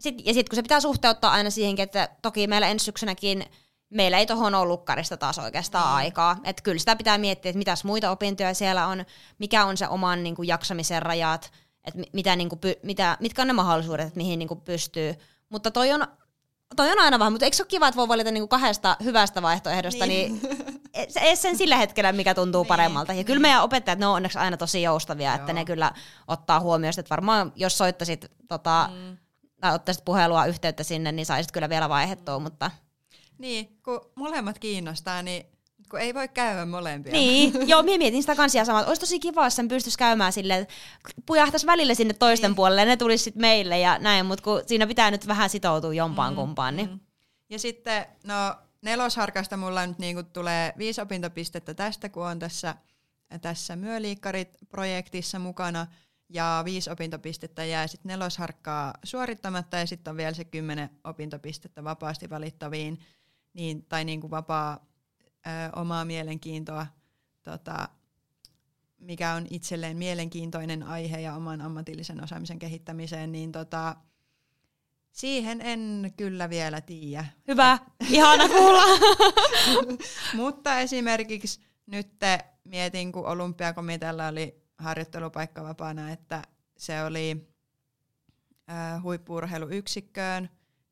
[0.00, 3.44] sit, ja sitten kun se pitää suhteuttaa aina siihenkin, että toki meillä ensi syksynäkin
[3.90, 5.96] meillä ei tuohon ole lukkarista taas oikeastaan mm.
[5.96, 6.36] aikaa.
[6.44, 9.04] Että kyllä sitä pitää miettiä, että mitäs muita opintoja siellä on,
[9.38, 11.52] mikä on se oman niin kuin, jaksamisen rajat,
[11.88, 15.14] että mitä, niin kuin, mitä, mitkä on ne mahdollisuudet, että mihin niin kuin, pystyy.
[15.48, 16.06] Mutta toi on
[16.76, 19.42] toi on aina vähän, mutta eikö se ole kiva, että voi valita niinku kahdesta hyvästä
[19.42, 22.68] vaihtoehdosta, niin, niin se ei sen sillä hetkellä, mikä tuntuu niin.
[22.68, 23.12] paremmalta.
[23.12, 25.34] Ja kyllä meidän opettajat, ne on onneksi aina tosi joustavia, Joo.
[25.40, 25.92] että ne kyllä
[26.28, 29.16] ottaa huomioon, että varmaan jos soittaisit tota, mm.
[29.60, 32.42] tai ottaisit puhelua yhteyttä sinne, niin saisit kyllä vielä vaihettua, mm.
[32.42, 32.70] mutta...
[33.38, 35.46] Niin, kun molemmat kiinnostaa, niin
[35.90, 37.12] kun ei voi käydä molempia.
[37.12, 40.62] Niin, joo, minä mietin sitä kansia samaa, olisi tosi kiva, jos sen pystyisi käymään silleen,
[40.62, 40.74] että
[41.26, 42.56] pujahtaisi välillä sinne toisten niin.
[42.56, 45.94] puolelle ja ne tulisi sitten meille ja näin, mutta kun siinä pitää nyt vähän sitoutua
[45.94, 46.76] jompaan mm, kumpaan.
[46.76, 46.90] Niin.
[46.90, 47.00] Mm.
[47.50, 48.34] Ja sitten, no
[48.82, 52.74] nelosharkasta mulla nyt niinku tulee viisi opintopistettä tästä, kun on tässä,
[53.40, 55.86] tässä Myöliikkarit-projektissa mukana,
[56.28, 62.30] ja viisi opintopistettä jää sitten nelosharkkaa suorittamatta, ja sitten on vielä se kymmenen opintopistettä vapaasti
[62.30, 62.98] valittaviin,
[63.52, 64.86] niin, tai niin kuin vapaa
[65.46, 66.86] ö, omaa mielenkiintoa,
[67.42, 67.88] tota,
[68.98, 73.96] mikä on itselleen mielenkiintoinen aihe ja oman ammatillisen osaamisen kehittämiseen, niin tota,
[75.12, 77.24] siihen en kyllä vielä tiedä.
[77.48, 78.82] Hyvä, ihana kuulla.
[80.34, 82.08] Mutta esimerkiksi nyt
[82.64, 86.42] mietin, kun olympiakomitealla oli harjoittelupaikka vapaana, että
[86.76, 87.48] se oli
[88.70, 90.48] äh, huippuurheiluyksikköön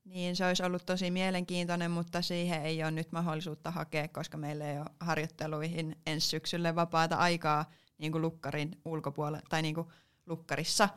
[0.07, 4.71] niin se olisi ollut tosi mielenkiintoinen, mutta siihen ei ole nyt mahdollisuutta hakea, koska meillä
[4.71, 9.89] ei ole harjoitteluihin ensi syksylle vapaata aikaa niin kuin lukkarin ulkopuolella tai niin kuin
[10.27, 10.89] lukkarissa.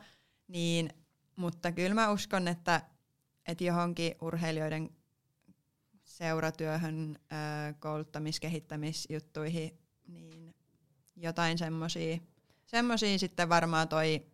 [0.48, 0.90] Niin,
[1.36, 2.82] mutta kyllä mä uskon, että,
[3.46, 4.90] että johonkin urheilijoiden
[6.04, 7.18] seuratyöhön,
[7.78, 10.54] kouluttamis-, kehittämisjuttuihin, niin
[11.16, 12.18] jotain semmoisia
[12.66, 14.26] semmosia sitten varmaan toi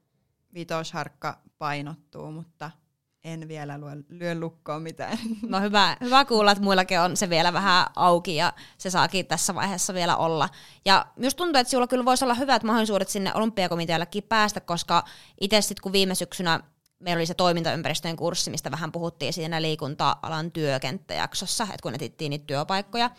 [0.55, 2.71] vitosharkka painottuu, mutta–
[3.27, 5.19] en vielä lyö, lyö lukkoon mitään.
[5.49, 9.55] No hyvä, hyvä kuulla, että muillakin on se vielä vähän auki ja se saakin tässä
[9.55, 10.49] vaiheessa vielä olla.
[10.85, 15.05] Ja myös tuntuu, että sinulla kyllä voisi olla hyvät mahdollisuudet sinne olympiakomiteallekin päästä, koska
[15.41, 16.61] itse sitten kun viime syksynä
[16.99, 22.47] meillä oli se toimintaympäristöjen kurssi, mistä vähän puhuttiin siinä liikunta-alan työkenttäjaksossa, että kun etittiin niitä
[22.47, 23.11] työpaikkoja,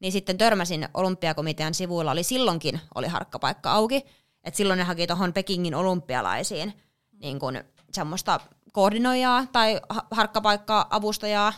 [0.00, 4.04] niin sitten törmäsin olympiakomitean sivuilla, oli silloinkin oli harkkapaikka auki,
[4.44, 6.72] että silloin ne haki tuohon Pekingin olympialaisiin
[7.20, 7.58] niin kun
[7.92, 8.40] semmoista
[8.72, 11.52] koordinoijaa tai harkkapaikkaa avustajaa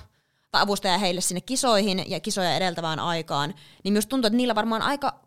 [0.51, 4.83] tai avustajaa heille sinne kisoihin ja kisoja edeltävään aikaan, niin myös tuntuu, että niillä varmaan
[4.83, 5.21] aika,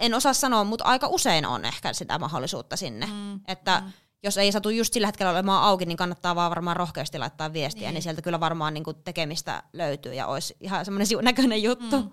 [0.00, 3.06] en osaa sanoa, mutta aika usein on ehkä sitä mahdollisuutta sinne.
[3.06, 3.92] Mm, että mm.
[4.22, 7.88] jos ei satu just sillä hetkellä olemaan auki, niin kannattaa vaan varmaan rohkeasti laittaa viestiä,
[7.88, 11.96] niin, niin sieltä kyllä varmaan niin tekemistä löytyy ja olisi ihan semmoinen näköinen juttu.
[12.02, 12.10] Mm.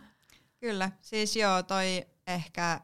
[0.59, 2.81] Kyllä, siis joo, toi ehkä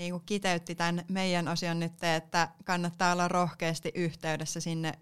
[0.00, 4.92] niin kuin kiteytti tämän meidän osion nyt, että kannattaa olla rohkeasti yhteydessä sinne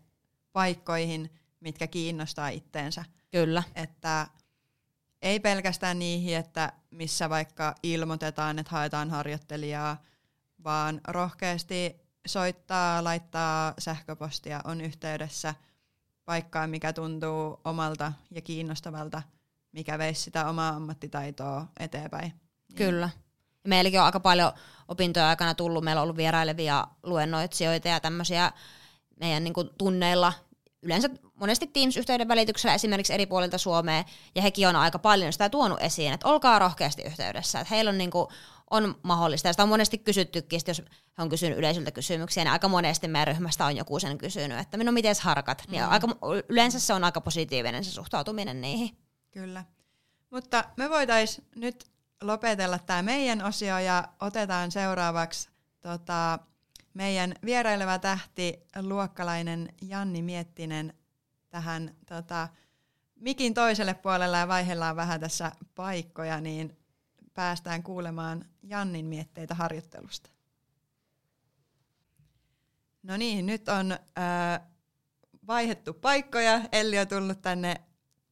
[0.53, 1.31] paikkoihin,
[1.61, 3.05] mitkä kiinnostaa itteensä.
[3.31, 3.63] Kyllä.
[3.75, 4.27] Että
[5.23, 10.03] ei pelkästään niihin, että missä vaikka ilmoitetaan, että haetaan harjoittelijaa,
[10.65, 15.55] vaan rohkeasti soittaa, laittaa sähköpostia, on yhteydessä
[16.25, 19.23] paikkaan, mikä tuntuu omalta ja kiinnostavalta,
[19.73, 22.33] mikä veisi sitä omaa ammattitaitoa eteenpäin.
[22.77, 23.11] Kyllä.
[23.69, 24.53] Meilläkin on aika paljon
[24.89, 28.53] opintoja aikana tullut, meillä on ollut vierailevia luennoitsijoita ja tämmöisiä
[29.21, 30.33] meidän niin kuin, tunneilla,
[30.83, 34.05] yleensä monesti Teams-yhteyden välityksellä esimerkiksi eri puolilta Suomea,
[34.35, 37.99] ja hekin on aika paljon sitä tuonut esiin, että olkaa rohkeasti yhteydessä, että heillä on,
[37.99, 38.29] niin kuin,
[38.71, 40.83] on mahdollista, ja sitä on monesti kysyttykin, jos
[41.19, 44.77] he on kysynyt yleisöltä kysymyksiä, niin aika monesti meidän ryhmästä on joku sen kysynyt, että
[44.77, 45.91] no miten harkat, niin mm.
[45.91, 46.09] aika,
[46.49, 48.97] yleensä se on aika positiivinen se suhtautuminen niihin.
[49.31, 49.65] Kyllä.
[50.31, 51.85] Mutta me voitaisiin nyt
[52.23, 55.49] lopetella tämä meidän osio ja otetaan seuraavaksi
[55.81, 56.39] tota,
[56.95, 60.95] meidän vieraileva tähti, luokkalainen Janni Miettinen
[61.49, 62.49] tähän tota,
[63.21, 66.77] mikin toiselle puolelle ja vaihellaan vähän tässä paikkoja, niin
[67.35, 70.31] päästään kuulemaan Jannin mietteitä harjoittelusta.
[73.03, 74.61] No niin, nyt on äh,
[75.47, 76.61] vaihettu paikkoja.
[76.73, 77.81] Elli on tullut tänne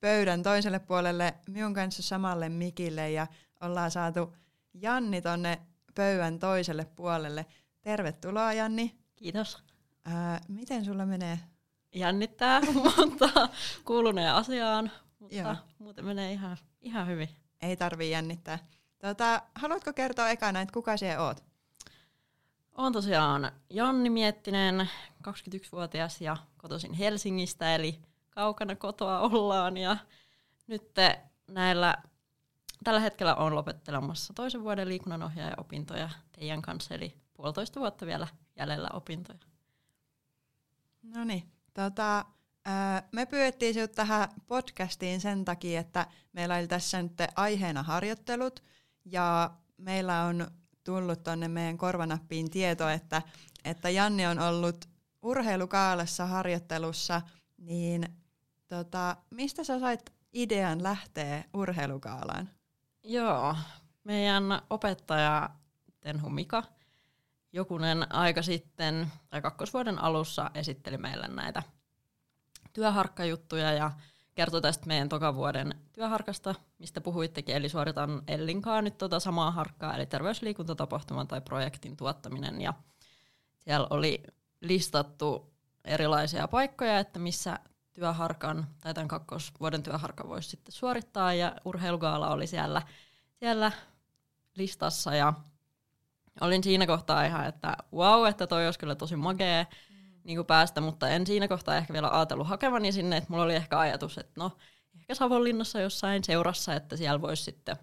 [0.01, 3.27] pöydän toiselle puolelle minun kanssa samalle mikille ja
[3.61, 4.35] ollaan saatu
[4.75, 5.61] Janni tonne
[5.95, 7.47] pöydän toiselle puolelle.
[7.83, 8.99] Tervetuloa Janni.
[9.17, 9.63] Kiitos.
[10.05, 11.39] Ää, miten sulla menee?
[11.95, 12.61] Jännittää,
[12.97, 13.49] mutta
[13.85, 15.57] kuuluneen asiaan, mutta Joo.
[15.79, 17.29] muuten menee ihan, ihan hyvin.
[17.63, 18.59] Ei tarvii jännittää.
[18.99, 21.45] Tota, haluatko kertoa ekana, että kuka sinä oot?
[22.73, 24.91] Olen tosiaan Janni Miettinen,
[25.29, 27.99] 21-vuotias ja kotoisin Helsingistä, eli
[28.31, 29.77] kaukana kotoa ollaan.
[29.77, 29.97] Ja
[30.67, 30.93] nyt
[31.51, 31.97] näillä
[32.85, 39.39] tällä hetkellä olen lopettelemassa toisen vuoden liikunnanohjaaja-opintoja teidän kanssa, eli puolitoista vuotta vielä jäljellä opintoja.
[41.03, 41.43] No niin,
[41.75, 42.25] tota,
[43.13, 48.63] me pyydettiin sinut tähän podcastiin sen takia, että meillä oli tässä nyt aiheena harjoittelut,
[49.05, 50.47] ja meillä on
[50.85, 53.23] tullut tuonne meidän korvanappiin tieto, että,
[53.65, 54.89] että Janni on ollut
[55.23, 57.23] urheilukaalassa harjoittelussa,
[57.59, 58.09] niin
[58.69, 62.56] tota, mistä sä sait idean lähteä urheilukaalaan?
[63.09, 63.57] Joo,
[64.05, 65.51] meidän opettaja
[66.01, 66.63] Tenhu Mika
[67.53, 71.63] jokunen aika sitten, tai kakkosvuoden alussa esitteli meille näitä
[72.73, 73.91] työharkkajuttuja ja
[74.35, 80.07] kertoi tästä meidän tokavuoden työharkasta, mistä puhuittekin, eli suoritan Ellinkaan nyt tota samaa harkkaa, eli
[80.07, 82.75] terveysliikuntatapahtuman tai projektin tuottaminen, ja
[83.59, 84.23] siellä oli
[84.61, 85.53] listattu
[85.85, 87.59] erilaisia paikkoja, että missä
[87.97, 92.83] työharkan tai tämän kakkosvuoden työharkan voisi sitten suorittaa ja urheilugaala oli siellä,
[93.35, 93.73] siellä
[94.57, 95.33] listassa ja
[96.41, 99.97] olin siinä kohtaa ihan, että wow, että toi olisi kyllä tosi magee mm.
[100.25, 103.55] niin kuin päästä, mutta en siinä kohtaa ehkä vielä ajatellut hakevani sinne, että mulla oli
[103.55, 104.57] ehkä ajatus, että no
[104.95, 107.77] ehkä Savonlinnassa jossain seurassa, että siellä voisi sitten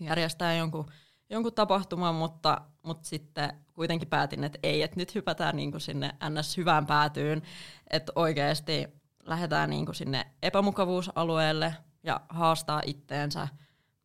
[0.00, 0.90] järjestää jonkun,
[1.30, 6.16] jonkun tapahtuman, mutta, mutta sitten kuitenkin päätin, että ei, että nyt hypätään niin kuin sinne
[6.30, 6.56] ns.
[6.56, 7.42] hyvään päätyyn,
[7.90, 8.88] että oikeasti
[9.24, 13.48] lähdetään niin kuin sinne epämukavuusalueelle ja haastaa itteensä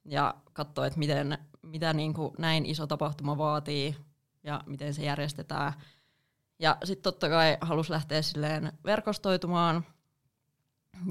[0.06, 3.96] ja katsoa, että miten, mitä niin kuin näin iso tapahtuma vaatii
[4.44, 5.74] ja miten se järjestetään.
[6.60, 9.86] Ja sitten totta kai halus lähteä silleen verkostoitumaan.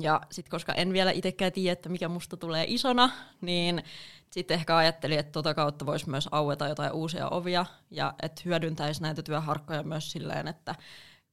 [0.01, 3.85] Ja sitten koska en vielä itsekään tiedä, että mikä musta tulee isona, niin
[4.31, 9.03] sitten ehkä ajattelin, että tota kautta voisi myös aueta jotain uusia ovia ja että hyödyntäisi
[9.03, 10.75] näitä työharkkoja myös silleen, että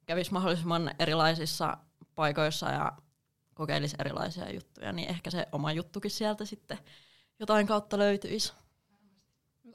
[0.05, 1.77] kävisi mahdollisimman erilaisissa
[2.15, 2.91] paikoissa ja
[3.53, 6.77] kokeilisi erilaisia juttuja, niin ehkä se oma juttukin sieltä sitten
[7.39, 8.53] jotain kautta löytyisi.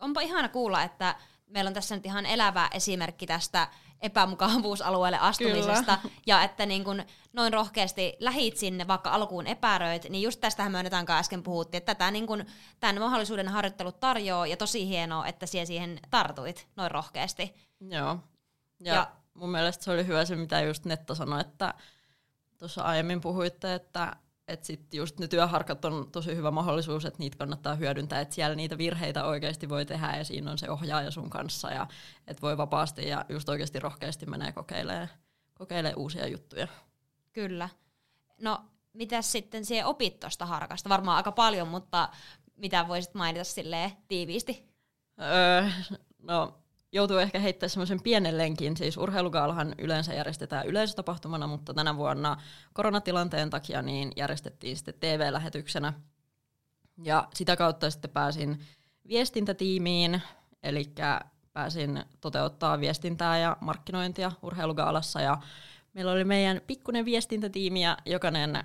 [0.01, 1.17] Onpa ihana kuulla, että
[1.53, 3.69] meillä on tässä nyt ihan elävä esimerkki tästä
[4.01, 6.15] epämukavuusalueelle astumisesta, Kyllä.
[6.27, 10.79] ja että niin kun noin rohkeasti lähit sinne, vaikka alkuun epäröit, niin just tästähän me
[10.79, 12.45] Önetaankaan äsken puhuttiin, että tätä niin kun,
[12.81, 17.55] tämän mahdollisuuden harjoittelu tarjoaa, ja tosi hienoa, että siellä siihen tartuit noin rohkeasti.
[17.81, 18.19] Joo,
[18.81, 21.75] ja, ja mun mielestä se oli hyvä se, mitä just Netta sanoi, että
[22.59, 24.17] tuossa aiemmin puhuitte, että
[24.53, 28.57] että sitten just ne työharkat on tosi hyvä mahdollisuus, että niitä kannattaa hyödyntää, että siellä
[28.57, 31.87] niitä virheitä oikeasti voi tehdä ja siinä on se ohjaaja sun kanssa ja
[32.27, 35.09] että voi vapaasti ja just oikeasti rohkeasti menee kokeilemaan,
[35.55, 36.69] kokeilemaan uusia juttuja.
[37.33, 37.69] Kyllä.
[38.41, 40.89] No, mitä sitten siihen opit tuosta harkasta?
[40.89, 42.09] Varmaan aika paljon, mutta
[42.57, 44.69] mitä voisit mainita silleen tiiviisti?
[45.21, 45.69] Öö,
[46.23, 46.62] no,
[46.93, 48.77] joutuu ehkä heittämään semmoisen pienen lenkin.
[48.77, 52.37] Siis urheilugaalahan yleensä järjestetään yleisötapahtumana, mutta tänä vuonna
[52.73, 55.93] koronatilanteen takia niin järjestettiin sitten TV-lähetyksenä.
[57.03, 58.61] Ja sitä kautta sitten pääsin
[59.09, 60.23] viestintätiimiin,
[60.63, 60.93] eli
[61.53, 65.21] pääsin toteuttaa viestintää ja markkinointia urheilugaalassa.
[65.21, 65.39] Ja
[65.93, 68.65] meillä oli meidän pikkuinen viestintätiimi ja jokainen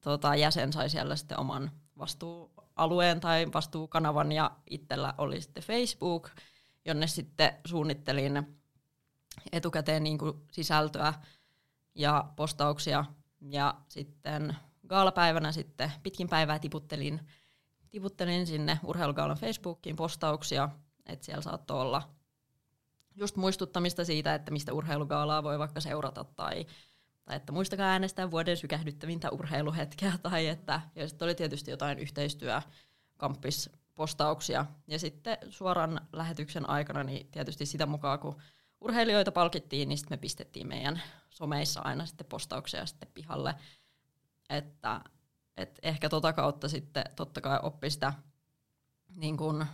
[0.00, 6.30] tota, jäsen sai siellä sitten oman vastuualueen tai vastuukanavan ja itsellä oli sitten Facebook–
[6.88, 8.58] jonne sitten suunnittelin
[9.52, 11.14] etukäteen niin kuin sisältöä
[11.94, 13.04] ja postauksia.
[13.40, 17.20] Ja sitten gaalapäivänä sitten pitkin päivää tiputtelin,
[17.90, 20.68] tiputtelin sinne urheilugaalan Facebookiin postauksia,
[21.06, 22.10] että siellä saattoi olla
[23.14, 26.66] just muistuttamista siitä, että mistä urheilugaalaa voi vaikka seurata tai,
[27.24, 32.62] tai että muistakaa äänestää vuoden sykähdyttävintä urheiluhetkeä tai että ja sitten oli tietysti jotain yhteistyö
[33.98, 34.66] postauksia.
[34.86, 38.42] Ja sitten suoran lähetyksen aikana, niin tietysti sitä mukaan, kun
[38.80, 43.54] urheilijoita palkittiin, niin sitten me pistettiin meidän someissa aina sitten postauksia sitten pihalle.
[44.50, 45.00] Että
[45.56, 48.12] et ehkä tota kautta sitten totta kai oppi sitä
[49.16, 49.66] niin kun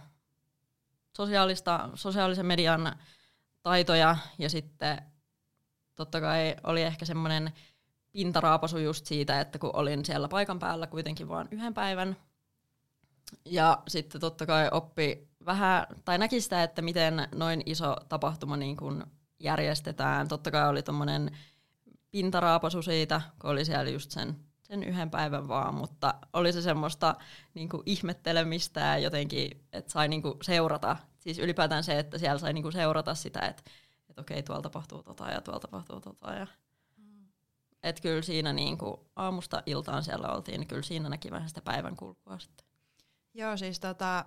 [1.16, 2.98] sosiaalista, sosiaalisen median
[3.62, 5.02] taitoja ja sitten
[5.94, 7.52] totta kai oli ehkä semmoinen
[8.12, 12.16] pintaraapasu just siitä, että kun olin siellä paikan päällä kuitenkin vain yhden päivän,
[13.44, 18.76] ja sitten totta kai oppi vähän, tai näki sitä, että miten noin iso tapahtuma niin
[18.76, 19.04] kuin
[19.40, 20.28] järjestetään.
[20.28, 21.30] Totta kai oli tuommoinen
[22.10, 27.14] pintaraapasu siitä, kun oli siellä just sen, sen yhden päivän vaan, mutta oli se semmoista
[27.54, 30.96] niin kuin ihmettelemistä ja jotenkin, että sai niin kuin seurata.
[31.18, 33.62] Siis ylipäätään se, että siellä sai niin kuin seurata sitä, että,
[34.08, 36.32] että okei, tuolla tapahtuu tota ja tuolla tapahtuu tota.
[36.32, 36.46] Ja
[36.96, 37.26] mm.
[37.82, 41.60] että kyllä siinä niin kuin aamusta iltaan siellä oltiin, niin kyllä siinä näki vähän sitä
[41.60, 42.63] päivän kulkua sitten.
[43.34, 44.24] Joo, siis tota,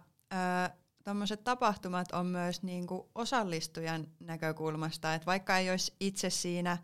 [1.04, 6.78] tuommoiset tapahtumat on myös niinku osallistujan näkökulmasta, että vaikka ei olisi itse siinä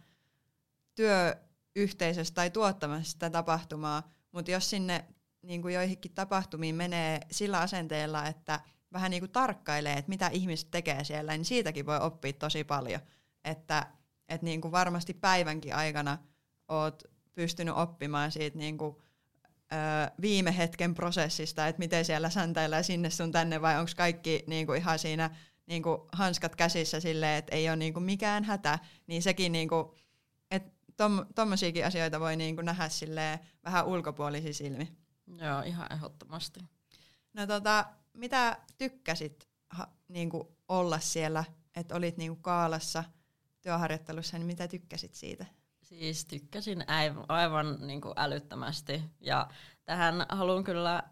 [0.95, 5.05] työyhteisössä tai tuottamassa sitä tapahtumaa, mutta jos sinne
[5.41, 8.59] niinku joihinkin tapahtumiin menee sillä asenteella, että
[8.93, 13.01] vähän niinku tarkkailee, että mitä ihmiset tekee siellä, niin siitäkin voi oppia tosi paljon.
[13.43, 13.87] Että
[14.29, 16.17] et niinku varmasti päivänkin aikana
[16.67, 19.01] oot pystynyt oppimaan siitä niinku
[20.21, 24.99] viime hetken prosessista, että miten siellä säntäillään sinne sun tänne vai onko kaikki niinku ihan
[24.99, 25.29] siinä
[25.65, 29.95] niinku hanskat käsissä silleen, että ei ole niinku mikään hätä, niin sekin niinku,
[30.51, 30.71] että
[31.35, 34.91] tuommoisiakin asioita voi niinku nähdä silleen vähän ulkopuolisi silmi.
[35.27, 36.59] Joo, ihan ehdottomasti.
[37.33, 41.43] No tota, mitä tykkäsit ha, niinku olla siellä,
[41.75, 43.03] että olit niinku kaalassa
[43.61, 45.45] työharjoittelussa, niin mitä tykkäsit siitä?
[45.99, 46.85] Siis tykkäsin
[47.27, 49.03] aivan, niin kuin älyttömästi.
[49.19, 49.47] Ja
[49.85, 51.03] tähän haluan kyllä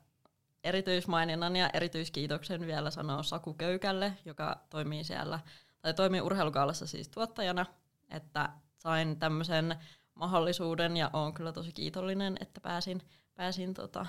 [0.63, 5.39] erityismaininnan ja erityiskiitoksen vielä sanoa Saku Köykälle, joka toimii siellä,
[5.82, 7.65] tai toimii urheilukaalassa siis tuottajana,
[8.10, 9.76] että sain tämmöisen
[10.13, 13.02] mahdollisuuden ja olen kyllä tosi kiitollinen, että pääsin,
[13.36, 14.06] pääsin tota,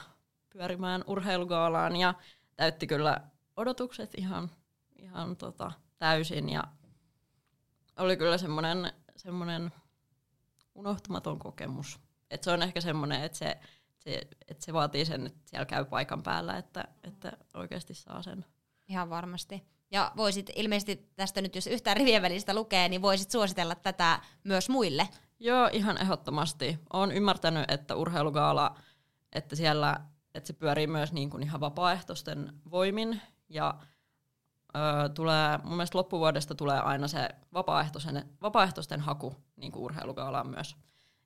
[0.52, 2.14] pyörimään urheilugaalaan ja
[2.56, 3.20] täytti kyllä
[3.56, 4.50] odotukset ihan,
[4.96, 6.64] ihan tota, täysin ja
[7.98, 9.72] oli kyllä semmoinen semmoinen
[10.74, 12.00] unohtumaton kokemus.
[12.30, 13.58] Et se on ehkä semmoinen, että se,
[13.98, 18.44] se, että se vaatii sen, että siellä käy paikan päällä, että, että oikeasti saa sen.
[18.88, 19.62] Ihan varmasti.
[19.90, 24.68] Ja voisit ilmeisesti tästä nyt, jos yhtään rivien välistä lukee, niin voisit suositella tätä myös
[24.68, 25.08] muille.
[25.40, 26.78] Joo, ihan ehdottomasti.
[26.92, 28.78] Olen ymmärtänyt, että urheilugaala,
[29.32, 30.00] että siellä
[30.34, 33.74] että se pyörii myös niin kuin ihan vapaaehtoisten voimin ja
[35.14, 40.76] tulee, mun mielestä loppuvuodesta tulee aina se vapaaehtoisten, vapaaehtoisten haku niin urheilugaalaan myös.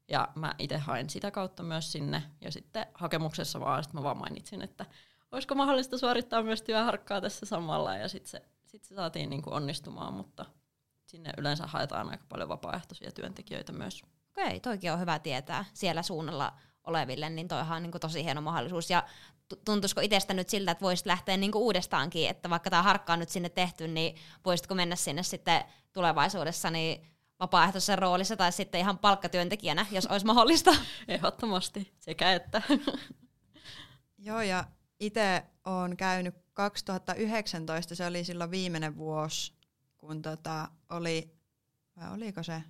[0.08, 2.22] Ja mä itse hain sitä kautta myös sinne.
[2.40, 4.86] Ja sitten hakemuksessa vaan, sit mä vaan mainitsin, että
[5.32, 7.96] olisiko mahdollista suorittaa myös työharkkaa tässä samalla.
[7.96, 10.44] Ja sitten se, sit se saatiin niin onnistumaan, mutta
[11.06, 14.02] sinne yleensä haetaan aika paljon vapaaehtoisia työntekijöitä myös.
[14.30, 16.52] Okei, toikin on hyvä tietää siellä suunnalla
[16.86, 18.90] oleville, niin toihan on niin kuin tosi hieno mahdollisuus.
[18.90, 19.02] Ja
[19.64, 23.18] tuntuisiko itsestä nyt siltä, että voisit lähteä niin kuin uudestaankin, että vaikka tämä harkka on
[23.18, 27.06] nyt sinne tehty, niin voisitko mennä sinne sitten tulevaisuudessa niin
[27.40, 30.70] vapaaehtoisessa roolissa tai sitten ihan palkkatyöntekijänä, jos olisi mahdollista?
[31.08, 32.62] Ehdottomasti, sekä että.
[34.18, 34.64] Joo, ja
[35.00, 39.52] itse olen käynyt 2019, se oli silloin viimeinen vuosi,
[39.96, 41.34] kun tota oli,
[41.96, 42.62] vai oliko se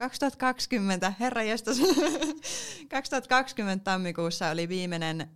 [0.00, 1.78] 2020, herra jestas,
[2.90, 5.30] 2020 tammikuussa oli viimeinen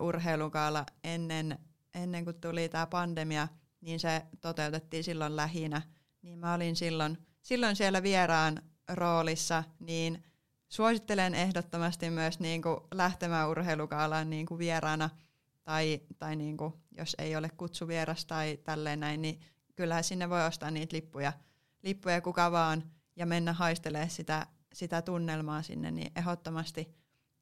[0.00, 1.58] uh, urheilukaala ennen,
[1.94, 3.48] ennen kuin tuli tämä pandemia,
[3.80, 5.82] niin se toteutettiin silloin lähinä.
[6.22, 10.24] Niin mä olin silloin, silloin siellä vieraan roolissa, niin
[10.68, 15.10] suosittelen ehdottomasti myös niin kuin lähtemään urheilukaalaan niin kuin vieraana,
[15.64, 19.40] tai, tai niin kuin, jos ei ole kutsuvieras tai tälleen näin, niin
[19.74, 21.32] kyllähän sinne voi ostaa niitä lippuja,
[21.82, 22.82] lippuja kuka vaan,
[23.16, 26.94] ja mennä haistelemaan sitä, sitä tunnelmaa sinne, niin ehdottomasti,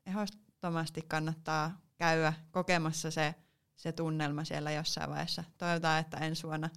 [0.07, 3.35] ehdottomasti kannattaa käydä kokemassa se,
[3.77, 5.45] se tunnelma siellä jossain vaiheessa.
[5.59, 6.71] Toivotaan, että ensi vuonna,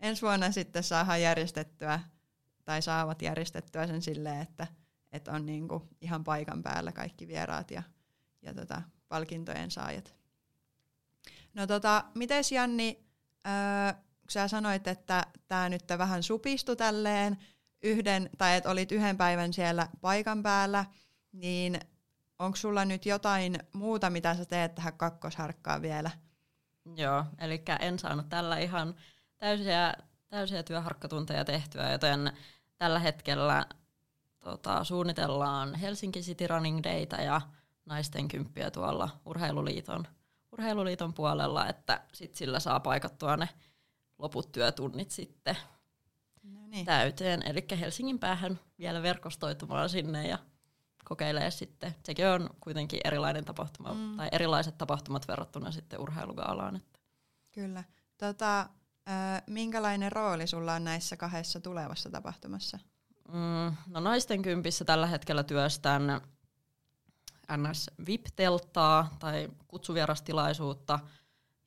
[0.00, 2.00] ensi vuonna sitten saadaan järjestettyä
[2.64, 4.66] tai saavat järjestettyä sen silleen, että,
[5.12, 7.82] että on niinku ihan paikan päällä kaikki vieraat ja,
[8.42, 10.14] ja tota, palkintojen saajat.
[11.54, 13.06] No tota, mites Janni,
[13.46, 17.38] öö, kun sä sanoit, että tämä nyt vähän supistui tälleen,
[17.82, 20.84] yhden, tai että olit yhden päivän siellä paikan päällä,
[21.32, 21.80] niin
[22.38, 26.10] onko sulla nyt jotain muuta, mitä sä teet tähän kakkosharkkaan vielä?
[26.96, 28.94] Joo, eli en saanut tällä ihan
[29.38, 29.94] täysiä,
[30.28, 32.32] täysiä työharkkatunteja tehtyä, joten
[32.76, 33.66] tällä hetkellä
[34.38, 37.40] tota, suunnitellaan Helsinki City Running Dayta ja
[37.86, 40.06] naisten kymppiä tuolla Urheiluliiton,
[40.52, 43.48] Urheiluliiton puolella, että sit sillä saa paikattua ne
[44.18, 45.56] loput työtunnit sitten
[46.70, 46.86] niin.
[46.86, 47.42] täyteen.
[47.46, 50.38] Eli Helsingin päähän vielä verkostoitumaan sinne ja
[51.04, 51.94] kokeilee sitten.
[52.04, 54.16] Sekin on kuitenkin erilainen tapahtuma, mm.
[54.16, 56.76] tai erilaiset tapahtumat verrattuna sitten urheilugaalaan.
[56.76, 56.98] Että.
[57.52, 57.84] Kyllä.
[58.18, 62.78] Tota, äh, minkälainen rooli sulla on näissä kahdessa tulevassa tapahtumassa?
[63.28, 66.20] Mm, no naisten kympissä tällä hetkellä työstän
[67.56, 71.00] NS VIP-telttaa tai kutsuvierastilaisuutta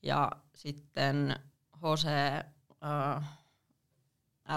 [0.04, 1.36] ja sitten
[1.78, 3.41] HC äh,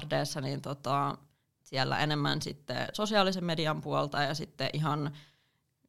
[0.00, 1.18] RDssä niin tota,
[1.62, 5.12] siellä enemmän sitten sosiaalisen median puolta ja sitten ihan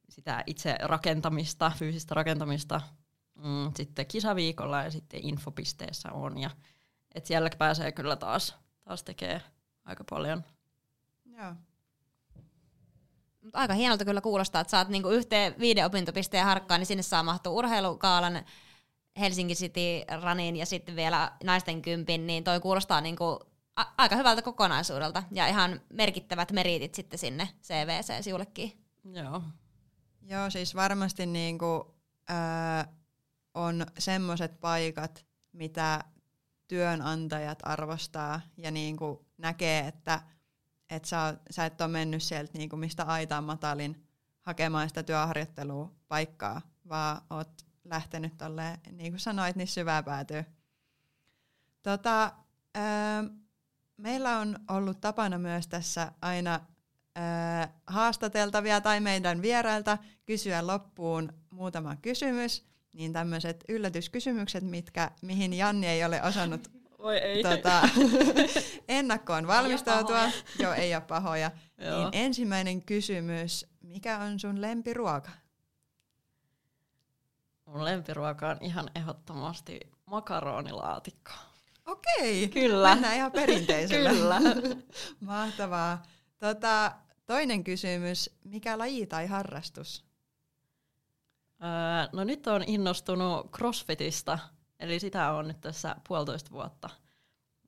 [0.09, 2.81] sitä itse rakentamista, fyysistä rakentamista
[3.35, 6.37] mm, sitten kisaviikolla ja sitten infopisteessä on.
[6.37, 6.49] Ja,
[7.15, 9.41] et siellä pääsee kyllä taas, taas tekee
[9.85, 10.43] aika paljon.
[11.25, 11.53] Joo.
[13.53, 17.53] Aika hienolta kyllä kuulostaa, että saat niinku yhteen viiden opintopisteen harkkaan, niin sinne saa mahtua
[17.53, 18.45] urheilukaalan
[19.19, 19.81] Helsinki City
[20.23, 23.39] Runin ja sitten vielä naisten kympin, niin toi kuulostaa niinku
[23.75, 28.85] a- aika hyvältä kokonaisuudelta ja ihan merkittävät meritit sitten sinne CVC-siullekin.
[29.03, 29.43] Joo.
[30.21, 31.95] Joo, siis varmasti niinku,
[32.29, 32.93] öö,
[33.53, 36.03] on semmoiset paikat, mitä
[36.67, 40.21] työnantajat arvostaa ja niinku näkee, että
[40.89, 44.07] et sä, sä et ole mennyt sieltä niinku mistä aitaan matalin
[44.41, 50.45] hakemaan sitä työharjoittelua paikkaa, vaan oot lähtenyt tolleen, niin kuin sanoit, niin syvää päätyy.
[51.83, 52.31] Tota,
[52.77, 53.44] öö,
[53.97, 56.59] meillä on ollut tapana myös tässä aina
[57.17, 65.87] äh, haastateltavia tai meidän vierailta kysyä loppuun muutama kysymys, niin tämmöiset yllätyskysymykset, mitkä, mihin Janni
[65.87, 66.67] ei ole osannut
[67.05, 67.43] Oi ei.
[67.43, 67.81] Tota,
[68.87, 70.23] ennakkoon valmistautua.
[70.23, 71.51] Ei Joo, ei ole pahoja.
[71.77, 71.97] Joo.
[71.97, 75.29] Niin ensimmäinen kysymys, mikä on sun lempiruoka?
[77.65, 81.31] Mun lempiruoka on ihan ehdottomasti makaronilaatikko.
[81.85, 82.89] Okei, Kyllä.
[82.93, 84.09] mennään ihan perinteisellä.
[84.09, 84.39] Kyllä.
[85.19, 86.03] Mahtavaa.
[86.37, 86.91] Tota,
[87.25, 90.05] toinen kysymys, mikä laji tai harrastus?
[91.63, 94.39] Öö, no nyt on innostunut CrossFitista,
[94.79, 96.89] eli sitä on nyt tässä puolitoista vuotta.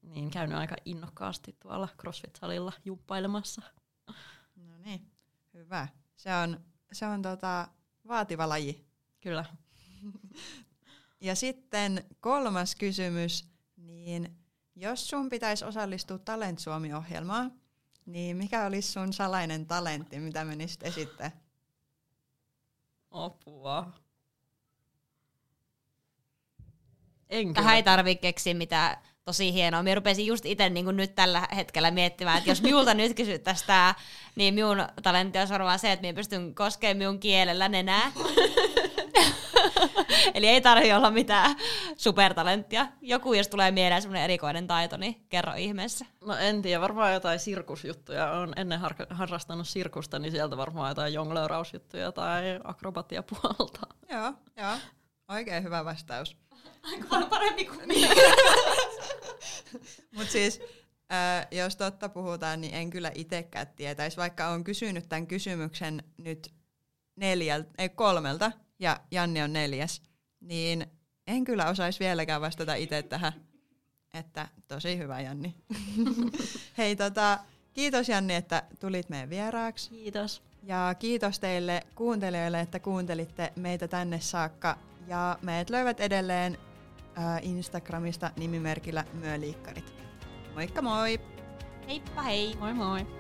[0.02, 3.62] Niin käynyt aika innokkaasti tuolla CrossFit-salilla jumppailemassa.
[4.56, 5.12] No niin,
[5.54, 5.88] hyvä.
[6.16, 6.60] Se on,
[6.92, 7.68] se on tota,
[8.08, 8.86] vaativa laji.
[9.22, 9.46] Kyllä.
[11.22, 13.57] ja sitten kolmas kysymys,
[14.08, 14.38] niin
[14.76, 17.52] jos sun pitäisi osallistua Talent Suomi-ohjelmaan,
[18.06, 21.32] niin mikä olisi sun salainen talentti, mitä menisit esittää?
[23.12, 23.92] Apua.
[27.30, 29.84] En Tähän ei tarvitse keksiä mitään tosi hienoa.
[29.84, 33.96] Minä rupesin just itse niin nyt tällä hetkellä miettimään, että jos minulta nyt kysyttäisiin tämä,
[34.36, 38.12] niin minun talentti olisi varmaan se, että minä pystyn koskemaan minun kielellä nenää.
[40.34, 41.56] Eli ei tarvitse olla mitään
[41.98, 42.88] supertalenttia.
[43.02, 46.06] Joku, jos tulee mieleen semmoinen erikoinen taito, niin kerro ihmeessä.
[46.26, 48.32] No en tiedä, varmaan jotain sirkusjuttuja.
[48.32, 53.88] Olen ennen har- harrastanut sirkusta, niin sieltä varmaan jotain jonglöörausjuttuja tai akrobatiapuolta.
[54.10, 54.78] Joo, joo.
[55.28, 56.38] Oikein hyvä vastaus.
[56.84, 57.80] Aika paljon parempi kuin
[60.16, 60.62] Mutta siis,
[61.14, 66.54] äh, jos totta puhutaan, niin en kyllä itsekään tietäisi, vaikka olen kysynyt tämän kysymyksen nyt
[67.16, 70.02] neljältä, ei kolmelta, ja Janni on neljäs,
[70.42, 70.88] niin
[71.28, 73.34] en kyllä osaisi vieläkään vastata itse tähän.
[74.14, 75.56] Että tosi hyvä Janni.
[76.78, 77.40] Hei tota,
[77.74, 79.90] kiitos Janni, että tulit meidän vieraaksi.
[79.90, 80.44] Kiitos.
[80.64, 84.78] Ja kiitos teille kuuntelijoille, että kuuntelitte meitä tänne saakka.
[85.08, 86.58] Ja meidät löyvät edelleen
[87.18, 89.94] äh, Instagramista nimimerkillä Myöliikkarit.
[90.54, 91.20] Moikka moi!
[91.88, 92.56] Heippa hei!
[92.60, 93.17] Moi moi.